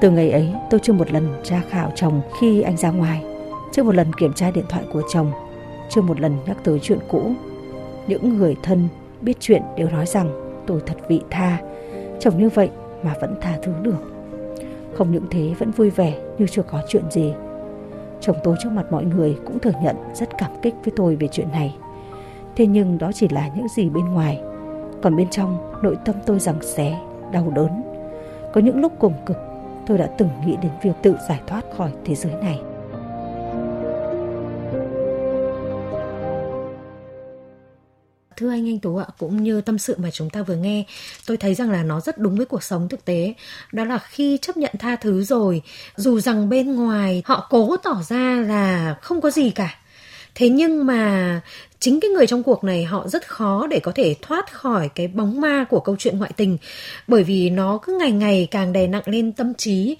Từ 0.00 0.10
ngày 0.10 0.30
ấy, 0.30 0.54
tôi 0.70 0.80
chưa 0.82 0.92
một 0.92 1.12
lần 1.12 1.28
tra 1.44 1.60
khảo 1.70 1.92
chồng 1.94 2.20
khi 2.40 2.62
anh 2.62 2.76
ra 2.76 2.90
ngoài, 2.90 3.24
chưa 3.72 3.82
một 3.82 3.94
lần 3.94 4.12
kiểm 4.12 4.32
tra 4.32 4.50
điện 4.50 4.64
thoại 4.68 4.84
của 4.92 5.02
chồng, 5.12 5.32
chưa 5.88 6.00
một 6.00 6.20
lần 6.20 6.36
nhắc 6.46 6.56
tới 6.64 6.78
chuyện 6.82 6.98
cũ. 7.08 7.32
Những 8.06 8.38
người 8.38 8.56
thân 8.62 8.88
biết 9.20 9.36
chuyện 9.40 9.62
đều 9.76 9.88
nói 9.88 10.06
rằng 10.06 10.30
tôi 10.66 10.80
thật 10.86 10.96
vị 11.08 11.20
tha, 11.30 11.58
chồng 12.20 12.38
như 12.38 12.48
vậy 12.48 12.70
mà 13.02 13.14
vẫn 13.20 13.34
tha 13.40 13.54
thứ 13.62 13.72
được. 13.82 13.96
Không 14.94 15.12
những 15.12 15.26
thế 15.30 15.54
vẫn 15.58 15.70
vui 15.70 15.90
vẻ 15.90 16.14
như 16.38 16.46
chưa 16.46 16.62
có 16.62 16.82
chuyện 16.88 17.02
gì. 17.10 17.32
Chồng 18.20 18.36
tôi 18.44 18.56
trước 18.62 18.72
mặt 18.72 18.86
mọi 18.90 19.04
người 19.04 19.36
cũng 19.46 19.58
thừa 19.58 19.72
nhận 19.82 19.96
rất 20.14 20.28
cảm 20.38 20.50
kích 20.62 20.74
với 20.84 20.92
tôi 20.96 21.16
về 21.16 21.28
chuyện 21.28 21.48
này. 21.52 21.76
Thế 22.56 22.66
nhưng 22.66 22.98
đó 22.98 23.12
chỉ 23.14 23.28
là 23.28 23.48
những 23.56 23.68
gì 23.76 23.90
bên 23.90 24.04
ngoài. 24.04 24.40
Còn 25.02 25.16
bên 25.16 25.28
trong 25.30 25.72
nội 25.82 25.96
tâm 26.04 26.14
tôi 26.26 26.38
rằng 26.38 26.62
xé, 26.62 26.98
đau 27.32 27.52
đớn. 27.54 27.82
Có 28.52 28.60
những 28.60 28.80
lúc 28.80 28.92
cùng 28.98 29.12
cực 29.26 29.36
tôi 29.86 29.98
đã 29.98 30.06
từng 30.18 30.28
nghĩ 30.46 30.56
đến 30.62 30.72
việc 30.82 30.92
tự 31.02 31.16
giải 31.28 31.40
thoát 31.46 31.64
khỏi 31.76 31.90
thế 32.04 32.14
giới 32.14 32.32
này. 32.42 32.60
Thưa 38.38 38.50
anh 38.50 38.68
anh 38.68 38.78
tú 38.78 38.96
ạ, 38.96 39.06
cũng 39.18 39.42
như 39.42 39.60
tâm 39.60 39.78
sự 39.78 39.94
mà 39.98 40.10
chúng 40.10 40.30
ta 40.30 40.42
vừa 40.42 40.56
nghe, 40.56 40.84
tôi 41.26 41.36
thấy 41.36 41.54
rằng 41.54 41.70
là 41.70 41.82
nó 41.82 42.00
rất 42.00 42.18
đúng 42.18 42.36
với 42.36 42.46
cuộc 42.46 42.62
sống 42.62 42.88
thực 42.88 43.04
tế. 43.04 43.34
Đó 43.72 43.84
là 43.84 43.98
khi 43.98 44.38
chấp 44.42 44.56
nhận 44.56 44.72
tha 44.78 44.96
thứ 44.96 45.24
rồi, 45.24 45.62
dù 45.96 46.20
rằng 46.20 46.48
bên 46.48 46.74
ngoài 46.74 47.22
họ 47.24 47.46
cố 47.50 47.76
tỏ 47.76 48.02
ra 48.08 48.44
là 48.48 48.96
không 49.02 49.20
có 49.20 49.30
gì 49.30 49.50
cả. 49.50 49.78
Thế 50.34 50.48
nhưng 50.48 50.86
mà 50.86 51.40
chính 51.80 52.00
cái 52.00 52.10
người 52.10 52.26
trong 52.26 52.42
cuộc 52.42 52.64
này 52.64 52.84
họ 52.84 53.08
rất 53.08 53.28
khó 53.28 53.66
để 53.66 53.80
có 53.80 53.92
thể 53.94 54.14
thoát 54.22 54.52
khỏi 54.52 54.88
cái 54.94 55.08
bóng 55.08 55.40
ma 55.40 55.64
của 55.70 55.80
câu 55.80 55.96
chuyện 55.98 56.18
ngoại 56.18 56.30
tình, 56.36 56.58
bởi 57.06 57.24
vì 57.24 57.50
nó 57.50 57.78
cứ 57.82 57.98
ngày 58.00 58.12
ngày 58.12 58.48
càng 58.50 58.72
đè 58.72 58.86
nặng 58.86 59.02
lên 59.06 59.32
tâm 59.32 59.54
trí. 59.54 59.96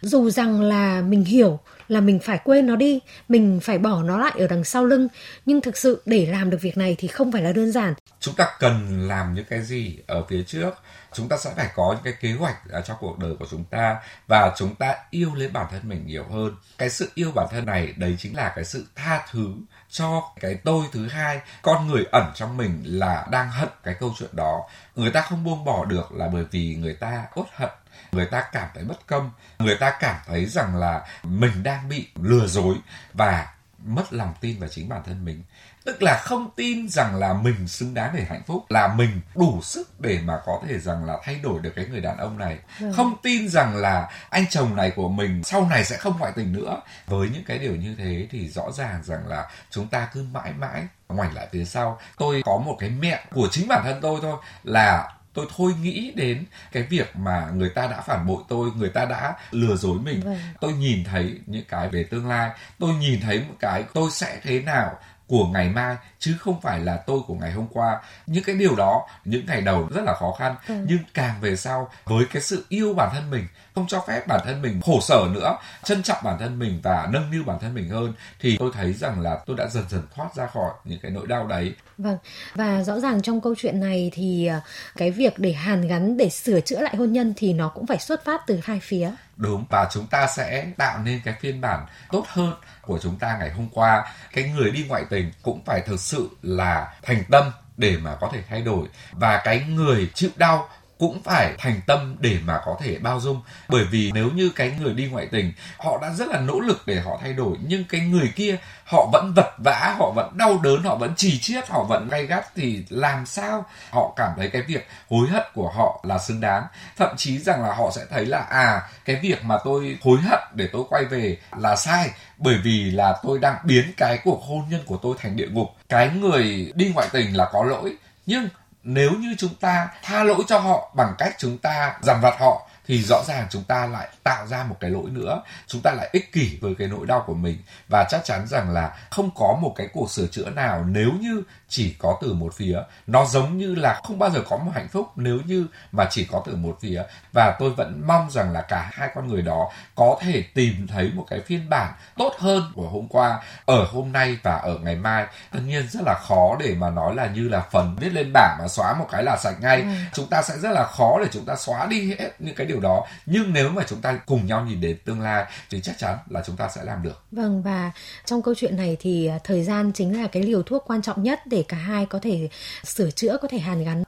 Dù 0.00 0.30
rằng 0.30 0.60
là 0.60 1.02
mình 1.08 1.24
hiểu 1.24 1.58
là 1.92 2.00
mình 2.00 2.18
phải 2.18 2.38
quên 2.44 2.66
nó 2.66 2.76
đi, 2.76 3.00
mình 3.28 3.60
phải 3.62 3.78
bỏ 3.78 4.02
nó 4.02 4.18
lại 4.18 4.32
ở 4.38 4.46
đằng 4.46 4.64
sau 4.64 4.84
lưng. 4.84 5.08
Nhưng 5.46 5.60
thực 5.60 5.76
sự 5.76 6.02
để 6.06 6.26
làm 6.26 6.50
được 6.50 6.58
việc 6.60 6.76
này 6.76 6.94
thì 6.98 7.08
không 7.08 7.32
phải 7.32 7.42
là 7.42 7.52
đơn 7.52 7.72
giản. 7.72 7.94
Chúng 8.20 8.34
ta 8.34 8.48
cần 8.58 9.08
làm 9.08 9.34
những 9.34 9.44
cái 9.44 9.62
gì 9.62 9.98
ở 10.06 10.24
phía 10.28 10.42
trước? 10.42 10.70
Chúng 11.12 11.28
ta 11.28 11.36
sẽ 11.36 11.52
phải 11.56 11.70
có 11.74 11.92
những 11.94 12.04
cái 12.04 12.14
kế 12.20 12.32
hoạch 12.32 12.56
cho 12.84 12.94
cuộc 12.94 13.18
đời 13.18 13.34
của 13.38 13.46
chúng 13.50 13.64
ta 13.64 13.96
và 14.28 14.52
chúng 14.56 14.74
ta 14.74 14.94
yêu 15.10 15.34
lấy 15.34 15.48
bản 15.48 15.66
thân 15.70 15.80
mình 15.84 16.06
nhiều 16.06 16.24
hơn. 16.30 16.56
Cái 16.78 16.90
sự 16.90 17.10
yêu 17.14 17.32
bản 17.34 17.46
thân 17.50 17.66
này, 17.66 17.94
đấy 17.96 18.16
chính 18.18 18.36
là 18.36 18.52
cái 18.56 18.64
sự 18.64 18.86
tha 18.94 19.26
thứ 19.30 19.54
cho 19.92 20.32
cái 20.40 20.54
tôi 20.64 20.84
thứ 20.92 21.08
hai, 21.08 21.40
con 21.62 21.86
người 21.86 22.04
ẩn 22.12 22.32
trong 22.34 22.56
mình 22.56 22.82
là 22.84 23.26
đang 23.30 23.50
hận 23.50 23.68
cái 23.82 23.94
câu 24.00 24.14
chuyện 24.18 24.30
đó. 24.32 24.60
Người 24.96 25.10
ta 25.10 25.20
không 25.20 25.44
buông 25.44 25.64
bỏ 25.64 25.84
được 25.84 26.12
là 26.12 26.28
bởi 26.28 26.44
vì 26.50 26.74
người 26.74 26.94
ta 26.94 27.24
uất 27.34 27.46
hận, 27.54 27.70
người 28.12 28.26
ta 28.26 28.40
cảm 28.52 28.68
thấy 28.74 28.84
bất 28.84 29.06
công, 29.06 29.30
người 29.58 29.76
ta 29.76 29.96
cảm 30.00 30.16
thấy 30.26 30.46
rằng 30.46 30.76
là 30.76 31.06
mình 31.22 31.62
đang 31.62 31.88
bị 31.88 32.08
lừa 32.22 32.46
dối 32.46 32.76
và 33.12 33.46
mất 33.84 34.12
lòng 34.12 34.34
tin 34.40 34.58
vào 34.58 34.68
chính 34.68 34.88
bản 34.88 35.02
thân 35.06 35.24
mình. 35.24 35.42
Tức 35.84 36.02
là 36.02 36.22
không 36.24 36.50
tin 36.56 36.88
rằng 36.88 37.16
là 37.16 37.32
mình 37.32 37.68
xứng 37.68 37.94
đáng 37.94 38.14
để 38.16 38.24
hạnh 38.24 38.42
phúc 38.46 38.64
là 38.68 38.94
mình 38.94 39.20
đủ 39.34 39.60
sức 39.62 40.00
để 40.00 40.20
mà 40.24 40.40
có 40.46 40.60
thể 40.68 40.78
rằng 40.78 41.04
là 41.04 41.18
thay 41.24 41.40
đổi 41.42 41.60
được 41.60 41.72
cái 41.76 41.86
người 41.86 42.00
đàn 42.00 42.16
ông 42.16 42.38
này. 42.38 42.58
Ừ. 42.80 42.92
không 42.96 43.16
tin 43.22 43.48
rằng 43.48 43.76
là 43.76 44.08
anh 44.30 44.44
chồng 44.50 44.76
này 44.76 44.90
của 44.90 45.08
mình 45.08 45.44
sau 45.44 45.66
này 45.70 45.84
sẽ 45.84 45.96
không 45.96 46.18
ngoại 46.18 46.32
tình 46.36 46.52
nữa. 46.52 46.80
Với 47.06 47.28
những 47.28 47.44
cái 47.44 47.58
điều 47.58 47.76
như 47.76 47.94
thế 47.98 48.26
thì 48.30 48.48
rõ 48.48 48.72
ràng 48.72 49.02
rằng 49.04 49.26
là 49.26 49.50
chúng 49.70 49.88
ta 49.88 50.08
cứ 50.12 50.26
mãi 50.32 50.52
mãi 50.52 50.82
ngoảnh 51.08 51.34
lại 51.34 51.48
phía 51.52 51.64
sau. 51.64 52.00
Tôi 52.18 52.42
có 52.44 52.56
một 52.58 52.76
cái 52.80 52.90
mẹo 52.90 53.18
của 53.34 53.48
chính 53.50 53.68
bản 53.68 53.82
thân 53.84 53.98
tôi 54.02 54.20
thôi 54.22 54.36
là 54.64 55.12
tôi 55.34 55.46
thôi 55.56 55.72
nghĩ 55.82 56.12
đến 56.16 56.44
cái 56.72 56.82
việc 56.82 57.16
mà 57.16 57.50
người 57.54 57.68
ta 57.68 57.86
đã 57.86 58.00
phản 58.00 58.26
bội 58.26 58.42
tôi 58.48 58.70
người 58.76 58.88
ta 58.88 59.04
đã 59.04 59.34
lừa 59.50 59.76
dối 59.76 59.98
mình 59.98 60.20
vâng. 60.24 60.38
tôi 60.60 60.72
nhìn 60.72 61.04
thấy 61.04 61.40
những 61.46 61.64
cái 61.68 61.88
về 61.88 62.04
tương 62.04 62.28
lai 62.28 62.50
tôi 62.78 62.94
nhìn 62.94 63.20
thấy 63.20 63.38
một 63.38 63.54
cái 63.58 63.84
tôi 63.94 64.10
sẽ 64.10 64.40
thế 64.42 64.60
nào 64.60 64.98
của 65.26 65.46
ngày 65.46 65.68
mai 65.68 65.96
chứ 66.18 66.36
không 66.40 66.60
phải 66.60 66.80
là 66.80 66.96
tôi 66.96 67.20
của 67.26 67.34
ngày 67.34 67.52
hôm 67.52 67.66
qua 67.72 68.00
những 68.26 68.44
cái 68.44 68.56
điều 68.56 68.76
đó 68.76 69.08
những 69.24 69.46
ngày 69.46 69.60
đầu 69.60 69.88
rất 69.94 70.02
là 70.04 70.14
khó 70.14 70.36
khăn 70.38 70.54
ừ. 70.68 70.74
nhưng 70.88 70.98
càng 71.14 71.40
về 71.40 71.56
sau 71.56 71.88
với 72.04 72.24
cái 72.32 72.42
sự 72.42 72.66
yêu 72.68 72.94
bản 72.94 73.08
thân 73.12 73.30
mình 73.30 73.46
không 73.74 73.86
cho 73.88 74.04
phép 74.08 74.26
bản 74.26 74.40
thân 74.44 74.62
mình 74.62 74.80
khổ 74.80 75.00
sở 75.00 75.26
nữa 75.32 75.56
trân 75.84 76.02
trọng 76.02 76.18
bản 76.24 76.38
thân 76.38 76.58
mình 76.58 76.80
và 76.82 77.08
nâng 77.12 77.30
niu 77.30 77.44
bản 77.44 77.58
thân 77.60 77.74
mình 77.74 77.88
hơn 77.88 78.12
thì 78.40 78.56
tôi 78.58 78.70
thấy 78.74 78.92
rằng 78.92 79.20
là 79.20 79.38
tôi 79.46 79.56
đã 79.56 79.68
dần 79.68 79.84
dần 79.88 80.02
thoát 80.14 80.34
ra 80.34 80.46
khỏi 80.46 80.70
những 80.84 80.98
cái 81.02 81.10
nỗi 81.10 81.26
đau 81.26 81.46
đấy. 81.46 81.74
Vâng 81.98 82.18
và 82.54 82.82
rõ 82.82 83.00
ràng 83.00 83.22
trong 83.22 83.40
câu 83.40 83.54
chuyện 83.58 83.80
này 83.80 84.10
thì 84.14 84.46
à, 84.46 84.60
cái 84.96 85.10
việc 85.10 85.38
để 85.38 85.52
hàn 85.52 85.88
gắn 85.88 86.16
để 86.16 86.28
sửa 86.28 86.60
chữa 86.60 86.80
lại 86.80 86.96
hôn 86.96 87.12
nhân 87.12 87.34
thì 87.36 87.52
nó 87.52 87.68
cũng 87.68 87.86
phải 87.86 87.98
xuất 87.98 88.24
phát 88.24 88.40
từ 88.46 88.60
hai 88.64 88.80
phía. 88.80 89.10
Đúng 89.36 89.64
và 89.70 89.88
chúng 89.92 90.06
ta 90.06 90.26
sẽ 90.26 90.66
tạo 90.76 90.98
nên 91.04 91.20
cái 91.24 91.34
phiên 91.40 91.60
bản 91.60 91.86
tốt 92.10 92.24
hơn 92.28 92.54
của 92.82 92.98
chúng 93.02 93.18
ta 93.18 93.36
ngày 93.38 93.50
hôm 93.50 93.68
qua. 93.72 94.12
Cái 94.32 94.44
người 94.44 94.70
đi 94.70 94.84
ngoại 94.88 95.04
tình 95.10 95.32
cũng 95.42 95.64
phải 95.64 95.80
thực 95.86 96.00
sự 96.00 96.28
là 96.42 96.94
thành 97.02 97.24
tâm 97.30 97.52
để 97.76 97.96
mà 97.96 98.16
có 98.20 98.30
thể 98.32 98.42
thay 98.48 98.62
đổi. 98.62 98.86
Và 99.12 99.40
cái 99.44 99.64
người 99.68 100.10
chịu 100.14 100.30
đau 100.36 100.68
cũng 101.02 101.22
phải 101.22 101.54
thành 101.58 101.80
tâm 101.86 102.16
để 102.18 102.38
mà 102.44 102.60
có 102.64 102.76
thể 102.80 102.98
bao 102.98 103.20
dung. 103.20 103.42
Bởi 103.68 103.84
vì 103.84 104.10
nếu 104.14 104.30
như 104.30 104.50
cái 104.56 104.72
người 104.80 104.94
đi 104.94 105.06
ngoại 105.06 105.28
tình, 105.30 105.52
họ 105.78 105.98
đã 106.02 106.10
rất 106.10 106.28
là 106.28 106.40
nỗ 106.40 106.60
lực 106.60 106.82
để 106.86 107.00
họ 107.00 107.18
thay 107.20 107.32
đổi, 107.32 107.56
nhưng 107.66 107.84
cái 107.84 108.00
người 108.00 108.32
kia, 108.36 108.56
họ 108.84 109.08
vẫn 109.12 109.32
vật 109.36 109.54
vã, 109.64 109.94
họ 109.98 110.12
vẫn 110.16 110.36
đau 110.36 110.58
đớn, 110.62 110.82
họ 110.82 110.96
vẫn 110.96 111.14
trì 111.16 111.38
chiết, 111.38 111.68
họ 111.68 111.84
vẫn 111.84 112.08
gay 112.08 112.26
gắt 112.26 112.54
thì 112.54 112.84
làm 112.88 113.26
sao 113.26 113.64
họ 113.90 114.12
cảm 114.16 114.30
thấy 114.36 114.48
cái 114.48 114.62
việc 114.62 114.86
hối 115.10 115.28
hận 115.28 115.42
của 115.54 115.70
họ 115.70 116.04
là 116.08 116.18
xứng 116.18 116.40
đáng? 116.40 116.66
Thậm 116.96 117.16
chí 117.16 117.38
rằng 117.38 117.62
là 117.62 117.74
họ 117.74 117.90
sẽ 117.90 118.02
thấy 118.10 118.26
là 118.26 118.38
à 118.38 118.82
cái 119.04 119.16
việc 119.22 119.44
mà 119.44 119.58
tôi 119.64 119.98
hối 120.02 120.18
hận 120.20 120.40
để 120.54 120.68
tôi 120.72 120.82
quay 120.88 121.04
về 121.04 121.36
là 121.58 121.76
sai, 121.76 122.10
bởi 122.38 122.58
vì 122.64 122.90
là 122.90 123.16
tôi 123.22 123.38
đang 123.38 123.56
biến 123.64 123.92
cái 123.96 124.18
cuộc 124.24 124.42
hôn 124.42 124.62
nhân 124.70 124.80
của 124.86 124.98
tôi 125.02 125.16
thành 125.18 125.36
địa 125.36 125.48
ngục. 125.48 125.68
Cái 125.88 126.08
người 126.08 126.72
đi 126.74 126.92
ngoại 126.94 127.08
tình 127.12 127.36
là 127.36 127.48
có 127.52 127.64
lỗi, 127.64 127.96
nhưng 128.26 128.48
nếu 128.84 129.10
như 129.12 129.34
chúng 129.38 129.54
ta 129.54 129.88
tha 130.02 130.24
lỗi 130.24 130.44
cho 130.48 130.58
họ 130.58 130.92
bằng 130.96 131.14
cách 131.18 131.34
chúng 131.38 131.58
ta 131.58 131.94
giảm 132.02 132.20
vặt 132.20 132.34
họ 132.38 132.68
thì 132.86 133.02
rõ 133.02 133.22
ràng 133.26 133.46
chúng 133.50 133.64
ta 133.64 133.86
lại 133.86 134.08
tạo 134.22 134.46
ra 134.46 134.64
một 134.64 134.76
cái 134.80 134.90
lỗi 134.90 135.10
nữa. 135.10 135.42
Chúng 135.66 135.80
ta 135.82 135.92
lại 135.92 136.08
ích 136.12 136.32
kỷ 136.32 136.58
với 136.60 136.74
cái 136.78 136.88
nỗi 136.88 137.06
đau 137.06 137.24
của 137.26 137.34
mình. 137.34 137.58
Và 137.88 138.04
chắc 138.08 138.24
chắn 138.24 138.46
rằng 138.46 138.70
là 138.70 138.96
không 139.10 139.30
có 139.34 139.58
một 139.62 139.72
cái 139.76 139.88
cuộc 139.92 140.10
sửa 140.10 140.26
chữa 140.26 140.50
nào 140.50 140.84
nếu 140.84 141.10
như 141.20 141.42
chỉ 141.68 141.96
có 141.98 142.18
từ 142.22 142.32
một 142.32 142.54
phía. 142.54 142.78
Nó 143.06 143.24
giống 143.24 143.58
như 143.58 143.74
là 143.74 144.00
không 144.04 144.18
bao 144.18 144.30
giờ 144.30 144.42
có 144.48 144.56
một 144.56 144.70
hạnh 144.74 144.88
phúc 144.88 145.08
nếu 145.16 145.38
như 145.46 145.66
mà 145.92 146.06
chỉ 146.10 146.24
có 146.24 146.42
từ 146.46 146.56
một 146.56 146.78
phía. 146.80 147.02
Và 147.32 147.56
tôi 147.58 147.70
vẫn 147.70 148.02
mong 148.06 148.30
rằng 148.30 148.52
là 148.52 148.60
cả 148.60 148.90
hai 148.92 149.08
con 149.14 149.28
người 149.28 149.42
đó 149.42 149.70
có 149.94 150.18
thể 150.20 150.44
tìm 150.54 150.86
thấy 150.86 151.10
một 151.14 151.26
cái 151.30 151.40
phiên 151.40 151.68
bản 151.68 151.92
tốt 152.16 152.32
hơn 152.38 152.72
của 152.74 152.88
hôm 152.88 153.08
qua 153.08 153.42
ở 153.66 153.84
hôm 153.84 154.12
nay 154.12 154.38
và 154.42 154.56
ở 154.56 154.78
ngày 154.78 154.96
mai. 154.96 155.26
Tất 155.50 155.60
nhiên 155.66 155.88
rất 155.88 156.00
là 156.06 156.14
khó 156.14 156.56
để 156.60 156.74
mà 156.74 156.90
nói 156.90 157.14
là 157.14 157.26
như 157.26 157.48
là 157.48 157.60
phần 157.70 157.96
viết 158.00 158.12
lên 158.12 158.30
bảng 158.34 158.56
mà 158.58 158.68
xóa 158.68 158.94
một 158.98 159.06
cái 159.10 159.22
là 159.22 159.36
sạch 159.36 159.56
ngay. 159.60 159.80
Ừ. 159.80 159.86
chúng 160.12 160.26
ta 160.26 160.42
sẽ 160.42 160.58
rất 160.58 160.70
là 160.70 160.86
khó 160.86 161.18
để 161.20 161.28
chúng 161.32 161.44
ta 161.44 161.56
xóa 161.56 161.86
đi 161.86 162.14
hết 162.18 162.30
những 162.38 162.54
cái 162.54 162.66
điều 162.72 162.80
đó. 162.80 163.06
Nhưng 163.26 163.52
nếu 163.52 163.70
mà 163.70 163.82
chúng 163.88 164.00
ta 164.00 164.20
cùng 164.26 164.46
nhau 164.46 164.66
nhìn 164.68 164.80
đến 164.80 164.96
tương 165.04 165.20
lai 165.20 165.44
thì 165.70 165.80
chắc 165.82 165.98
chắn 165.98 166.18
là 166.28 166.42
chúng 166.46 166.56
ta 166.56 166.68
sẽ 166.68 166.84
làm 166.84 167.02
được. 167.02 167.22
Vâng 167.32 167.62
và 167.62 167.92
trong 168.24 168.42
câu 168.42 168.54
chuyện 168.54 168.76
này 168.76 168.96
thì 169.00 169.26
à, 169.26 169.38
thời 169.44 169.64
gian 169.64 169.92
chính 169.92 170.22
là 170.22 170.26
cái 170.26 170.42
liều 170.42 170.62
thuốc 170.62 170.84
quan 170.86 171.02
trọng 171.02 171.22
nhất 171.22 171.40
để 171.46 171.64
cả 171.68 171.76
hai 171.76 172.06
có 172.06 172.18
thể 172.22 172.48
sửa 172.84 173.10
chữa, 173.10 173.36
có 173.42 173.48
thể 173.48 173.58
hàn 173.58 173.84
gắn. 173.84 174.02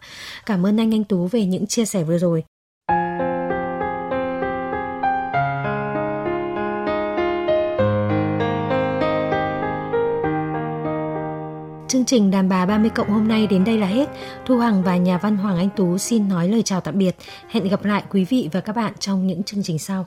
Cảm 0.46 0.66
ơn 0.66 0.80
anh 0.80 0.94
anh 0.94 1.04
tú 1.04 1.26
về 1.26 1.44
những 1.44 1.66
chia 1.66 1.84
sẻ 1.84 2.02
vừa 2.02 2.18
rồi. 2.18 2.44
Chương 12.04 12.20
trình 12.20 12.30
đàn 12.30 12.48
bà 12.48 12.66
30 12.66 12.90
cộng 12.90 13.10
hôm 13.10 13.28
nay 13.28 13.46
đến 13.46 13.64
đây 13.64 13.78
là 13.78 13.86
hết. 13.86 14.08
Thu 14.46 14.58
Hằng 14.58 14.82
và 14.82 14.96
nhà 14.96 15.18
văn 15.18 15.36
Hoàng 15.36 15.56
Anh 15.56 15.68
Tú 15.76 15.98
xin 15.98 16.28
nói 16.28 16.48
lời 16.48 16.62
chào 16.62 16.80
tạm 16.80 16.98
biệt. 16.98 17.16
Hẹn 17.48 17.68
gặp 17.68 17.84
lại 17.84 18.02
quý 18.10 18.24
vị 18.24 18.48
và 18.52 18.60
các 18.60 18.76
bạn 18.76 18.92
trong 18.98 19.26
những 19.26 19.42
chương 19.42 19.62
trình 19.62 19.78
sau. 19.78 20.06